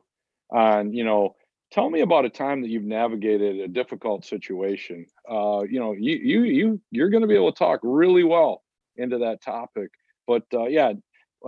and 0.51 0.93
you 0.93 1.03
know, 1.03 1.35
tell 1.71 1.89
me 1.89 2.01
about 2.01 2.25
a 2.25 2.29
time 2.29 2.61
that 2.61 2.69
you've 2.69 2.83
navigated 2.83 3.59
a 3.59 3.67
difficult 3.67 4.25
situation. 4.25 5.05
Uh, 5.29 5.63
you 5.69 5.79
know, 5.79 5.93
you 5.93 6.15
you 6.15 6.43
you 6.43 6.81
you're 6.91 7.09
going 7.09 7.21
to 7.21 7.27
be 7.27 7.35
able 7.35 7.51
to 7.51 7.57
talk 7.57 7.79
really 7.83 8.23
well 8.23 8.63
into 8.97 9.17
that 9.19 9.41
topic. 9.41 9.89
But 10.27 10.43
uh, 10.53 10.65
yeah, 10.65 10.93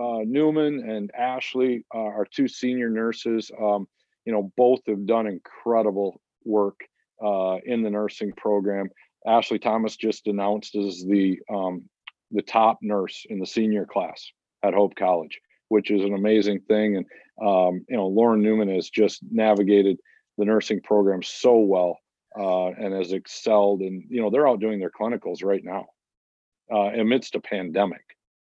uh, 0.00 0.20
Newman 0.24 0.88
and 0.88 1.10
Ashley, 1.16 1.84
uh, 1.94 1.98
our 1.98 2.26
two 2.30 2.48
senior 2.48 2.90
nurses, 2.90 3.50
um, 3.60 3.86
you 4.24 4.32
know, 4.32 4.52
both 4.56 4.80
have 4.86 5.06
done 5.06 5.26
incredible 5.26 6.20
work 6.44 6.80
uh, 7.24 7.56
in 7.64 7.82
the 7.82 7.90
nursing 7.90 8.32
program. 8.32 8.88
Ashley 9.26 9.58
Thomas 9.58 9.96
just 9.96 10.26
announced 10.26 10.74
as 10.76 11.04
the 11.04 11.40
um, 11.52 11.88
the 12.30 12.42
top 12.42 12.78
nurse 12.82 13.26
in 13.28 13.38
the 13.38 13.46
senior 13.46 13.86
class 13.86 14.30
at 14.62 14.74
Hope 14.74 14.94
College, 14.96 15.40
which 15.68 15.90
is 15.90 16.04
an 16.04 16.14
amazing 16.14 16.60
thing. 16.60 16.96
And 16.96 17.06
um, 17.40 17.84
you 17.88 17.96
know, 17.96 18.06
Lauren 18.06 18.42
Newman 18.42 18.68
has 18.68 18.90
just 18.90 19.20
navigated 19.30 19.98
the 20.36 20.44
nursing 20.44 20.80
program 20.80 21.22
so 21.22 21.58
well 21.58 21.98
uh, 22.38 22.68
and 22.68 22.94
has 22.94 23.12
excelled. 23.12 23.80
And 23.80 24.04
you 24.08 24.20
know, 24.20 24.30
they're 24.30 24.48
out 24.48 24.60
doing 24.60 24.78
their 24.78 24.90
clinicals 24.90 25.42
right 25.42 25.62
now 25.64 25.86
uh, 26.72 26.90
amidst 27.00 27.34
a 27.34 27.40
pandemic. 27.40 28.02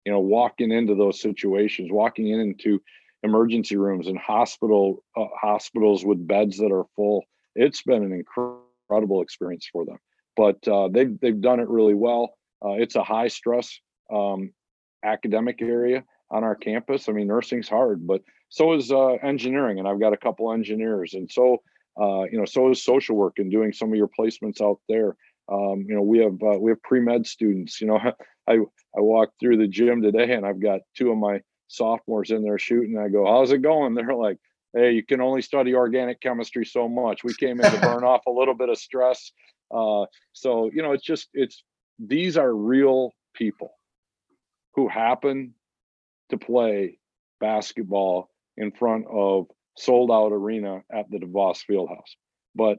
You 0.05 0.13
know, 0.13 0.21
walking 0.21 0.71
into 0.71 0.95
those 0.95 1.21
situations, 1.21 1.91
walking 1.91 2.29
into 2.29 2.81
emergency 3.23 3.77
rooms 3.77 4.07
and 4.07 4.19
hospital 4.19 5.03
uh, 5.17 5.25
hospitals 5.41 6.05
with 6.05 6.27
beds 6.27 6.59
that 6.59 6.73
are 6.73 6.87
full. 6.95 7.25
It's 7.55 7.83
been 7.83 8.05
an 8.05 8.13
incredible 8.13 9.23
experience 9.23 9.69
for 9.73 9.85
them 9.85 9.99
but 10.37 10.67
uh, 10.69 10.89
they've 10.89 11.19
they've 11.21 11.41
done 11.41 11.61
it 11.61 11.69
really 11.69 11.95
well. 11.95 12.35
Uh, 12.65 12.73
it's 12.73 12.97
a 12.97 13.05
high 13.05 13.29
stress 13.29 13.79
um, 14.13 14.53
academic 15.05 15.61
area 15.63 16.05
on 16.31 16.45
our 16.45 16.55
campus. 16.55 17.09
I 17.09 17.13
mean, 17.13 17.27
nursing's 17.27 17.69
hard, 17.69 18.07
but 18.07 18.23
so 18.49 18.75
is 18.75 18.93
uh, 18.93 19.13
engineering, 19.23 19.79
and 19.79 19.89
I've 19.89 20.01
got 20.01 20.13
a 20.13 20.17
couple 20.17 20.53
engineers, 20.53 21.15
and 21.15 21.31
so 21.31 21.63
uh, 22.01 22.25
you 22.25 22.39
know, 22.39 22.45
so 22.45 22.71
is 22.71 22.85
social 22.85 23.17
work 23.17 23.35
and 23.39 23.51
doing 23.51 23.73
some 23.73 23.91
of 23.91 23.97
your 23.97 24.09
placements 24.09 24.61
out 24.61 24.81
there. 24.89 25.17
Um, 25.51 25.85
you 25.89 25.95
know, 25.95 26.03
we 26.03 26.19
have 26.19 26.35
uh, 26.43 26.59
we 26.59 26.71
have 26.71 26.83
pre 26.83 27.01
med 27.01 27.27
students. 27.27 27.81
You 27.81 27.89
know, 27.89 27.99
I 28.49 28.53
I 28.53 29.01
walked 29.01 29.41
through 29.41 29.59
the 29.59 29.69
gym 29.69 30.03
today, 30.03 30.33
and 30.33 30.45
I've 30.45 30.61
got 30.61 30.81
two 30.97 31.11
of 31.11 31.19
my 31.19 31.41
sophomores 31.69 32.31
in 32.31 32.43
there 32.43 32.59
shooting. 32.59 32.99
I 32.99 33.09
go, 33.09 33.27
"How's 33.27 33.53
it 33.53 33.63
going?" 33.63 33.95
They're 33.97 34.15
like, 34.15 34.39
"Hey, 34.75 34.93
you 34.93 35.05
can 35.05 35.21
only 35.21 35.43
study 35.43 35.75
organic 35.75 36.21
chemistry 36.21 36.67
so 36.67 36.89
much. 36.89 37.25
We 37.25 37.35
came 37.35 37.61
in 37.61 37.71
to 37.71 37.81
burn 37.81 38.05
off 38.05 38.27
a 38.27 38.31
little 38.31 38.55
bit 38.55 38.69
of 38.69 38.79
stress." 38.79 39.33
Uh, 39.71 40.07
so 40.33 40.71
you 40.73 40.83
know, 40.83 40.93
it's 40.93 41.05
just 41.05 41.29
it's 41.35 41.63
these 41.99 42.37
are 42.37 42.55
real 42.55 43.13
people 43.35 43.73
who 44.75 44.89
happen 44.89 45.55
to 46.31 46.37
play 46.37 46.99
basketball 47.41 48.31
in 48.57 48.71
front 48.73 49.07
of 49.11 49.47
sold 49.77 50.11
out 50.11 50.33
arena 50.33 50.83
at 50.93 51.11
the 51.11 51.19
DeVos 51.19 51.59
Fieldhouse. 51.69 52.17
But 52.55 52.79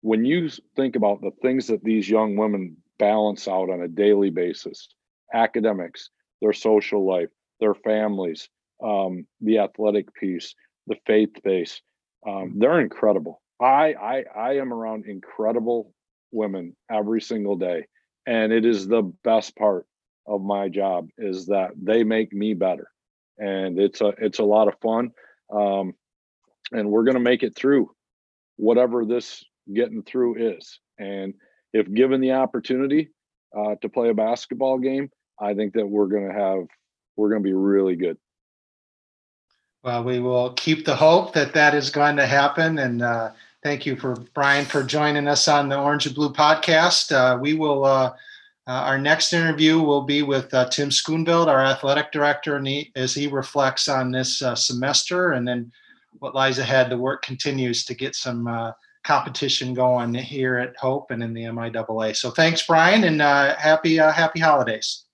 when 0.00 0.24
you 0.24 0.48
think 0.76 0.96
about 0.96 1.20
the 1.20 1.30
things 1.42 1.68
that 1.68 1.82
these 1.82 2.08
young 2.08 2.36
women 2.36 2.76
balance 2.98 3.48
out 3.48 3.70
on 3.70 3.80
a 3.82 3.88
daily 3.88 4.30
basis, 4.30 4.88
academics, 5.32 6.10
their 6.40 6.52
social 6.52 7.06
life, 7.06 7.30
their 7.60 7.74
families, 7.74 8.48
um, 8.82 9.26
the 9.40 9.58
athletic 9.58 10.12
piece, 10.14 10.54
the 10.86 10.96
faith 11.06 11.42
base, 11.42 11.80
um, 12.26 12.54
they're 12.58 12.80
incredible. 12.80 13.40
I, 13.60 13.94
I 13.94 14.24
I 14.36 14.52
am 14.54 14.72
around 14.72 15.06
incredible 15.06 15.92
women 16.32 16.76
every 16.90 17.20
single 17.20 17.56
day, 17.56 17.86
and 18.26 18.52
it 18.52 18.64
is 18.64 18.86
the 18.86 19.02
best 19.24 19.56
part 19.56 19.86
of 20.26 20.42
my 20.42 20.68
job 20.68 21.08
is 21.16 21.46
that 21.46 21.70
they 21.80 22.04
make 22.04 22.32
me 22.32 22.54
better, 22.54 22.90
and 23.38 23.78
it's 23.78 24.00
a 24.00 24.08
it's 24.18 24.38
a 24.38 24.44
lot 24.44 24.68
of 24.68 24.74
fun. 24.80 25.10
Um, 25.52 25.94
and 26.72 26.90
we're 26.90 27.04
going 27.04 27.14
to 27.14 27.20
make 27.20 27.42
it 27.42 27.56
through 27.56 27.90
whatever 28.56 29.04
this 29.04 29.44
getting 29.72 30.02
through 30.02 30.56
is. 30.56 30.80
And 30.98 31.34
if 31.72 31.92
given 31.92 32.20
the 32.20 32.32
opportunity 32.32 33.08
uh, 33.56 33.76
to 33.80 33.88
play 33.88 34.10
a 34.10 34.14
basketball 34.14 34.78
game, 34.78 35.10
I 35.40 35.54
think 35.54 35.74
that 35.74 35.86
we're 35.86 36.06
going 36.06 36.28
to 36.28 36.34
have 36.34 36.66
we're 37.16 37.30
going 37.30 37.42
to 37.42 37.48
be 37.48 37.54
really 37.54 37.96
good. 37.96 38.18
Well, 39.82 40.04
we 40.04 40.18
will 40.18 40.52
keep 40.54 40.84
the 40.84 40.96
hope 40.96 41.34
that 41.34 41.54
that 41.54 41.74
is 41.74 41.90
going 41.90 42.16
to 42.16 42.26
happen. 42.26 42.78
And 42.78 43.02
uh, 43.02 43.30
thank 43.62 43.86
you 43.86 43.96
for 43.96 44.14
Brian 44.34 44.64
for 44.64 44.82
joining 44.82 45.28
us 45.28 45.48
on 45.48 45.68
the 45.68 45.78
Orange 45.78 46.06
and 46.06 46.14
Blue 46.14 46.32
podcast. 46.32 47.12
Uh, 47.12 47.38
we 47.38 47.54
will. 47.54 47.84
Uh, 47.84 48.14
uh 48.66 48.72
our 48.72 48.98
next 48.98 49.32
interview 49.32 49.80
will 49.80 50.02
be 50.02 50.22
with 50.22 50.52
uh, 50.52 50.68
Tim 50.68 50.90
Schoonveld, 50.90 51.48
our 51.48 51.64
athletic 51.64 52.12
director, 52.12 52.56
and 52.56 52.66
he, 52.66 52.92
as 52.96 53.14
he 53.14 53.26
reflects 53.26 53.88
on 53.88 54.10
this 54.10 54.42
uh, 54.42 54.54
semester, 54.54 55.32
and 55.32 55.48
then 55.48 55.72
what 56.18 56.34
lies 56.34 56.58
ahead. 56.58 56.90
The 56.90 56.98
work 56.98 57.22
continues 57.22 57.84
to 57.86 57.94
get 57.94 58.14
some 58.14 58.74
competition 59.04 59.72
going 59.72 60.12
here 60.14 60.58
at 60.58 60.76
Hope 60.76 61.10
and 61.10 61.22
in 61.22 61.32
the 61.32 61.44
MIAA. 61.44 62.14
So 62.14 62.30
thanks, 62.30 62.66
Brian, 62.66 63.04
and 63.04 63.20
happy 63.22 63.96
happy 63.96 64.40
holidays. 64.40 65.04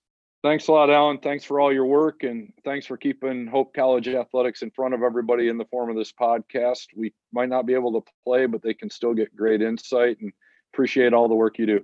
Thanks 0.45 0.67
a 0.67 0.71
lot, 0.73 0.91
Alan. 0.91 1.17
Thanks 1.17 1.43
for 1.43 1.59
all 1.59 1.73
your 1.73 1.87
work, 1.87 2.21
and 2.21 2.53
thanks 2.63 2.85
for 2.85 2.97
keeping 2.97 3.47
Hope 3.47 3.73
College 3.73 4.07
athletics 4.07 4.61
in 4.61 4.69
front 4.69 4.93
of 4.93 5.01
everybody 5.01 5.47
in 5.47 5.57
the 5.57 5.65
form 5.65 5.89
of 5.89 5.95
this 5.95 6.11
podcast. 6.11 6.85
We 6.95 7.15
might 7.33 7.49
not 7.49 7.65
be 7.65 7.73
able 7.73 7.99
to 7.99 8.11
play, 8.23 8.45
but 8.45 8.61
they 8.61 8.75
can 8.75 8.91
still 8.91 9.15
get 9.15 9.35
great 9.35 9.63
insight, 9.63 10.19
and 10.21 10.31
appreciate 10.71 11.13
all 11.13 11.27
the 11.27 11.33
work 11.33 11.57
you 11.57 11.65
do. 11.65 11.83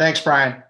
Thanks, 0.00 0.20
Brian. 0.20 0.64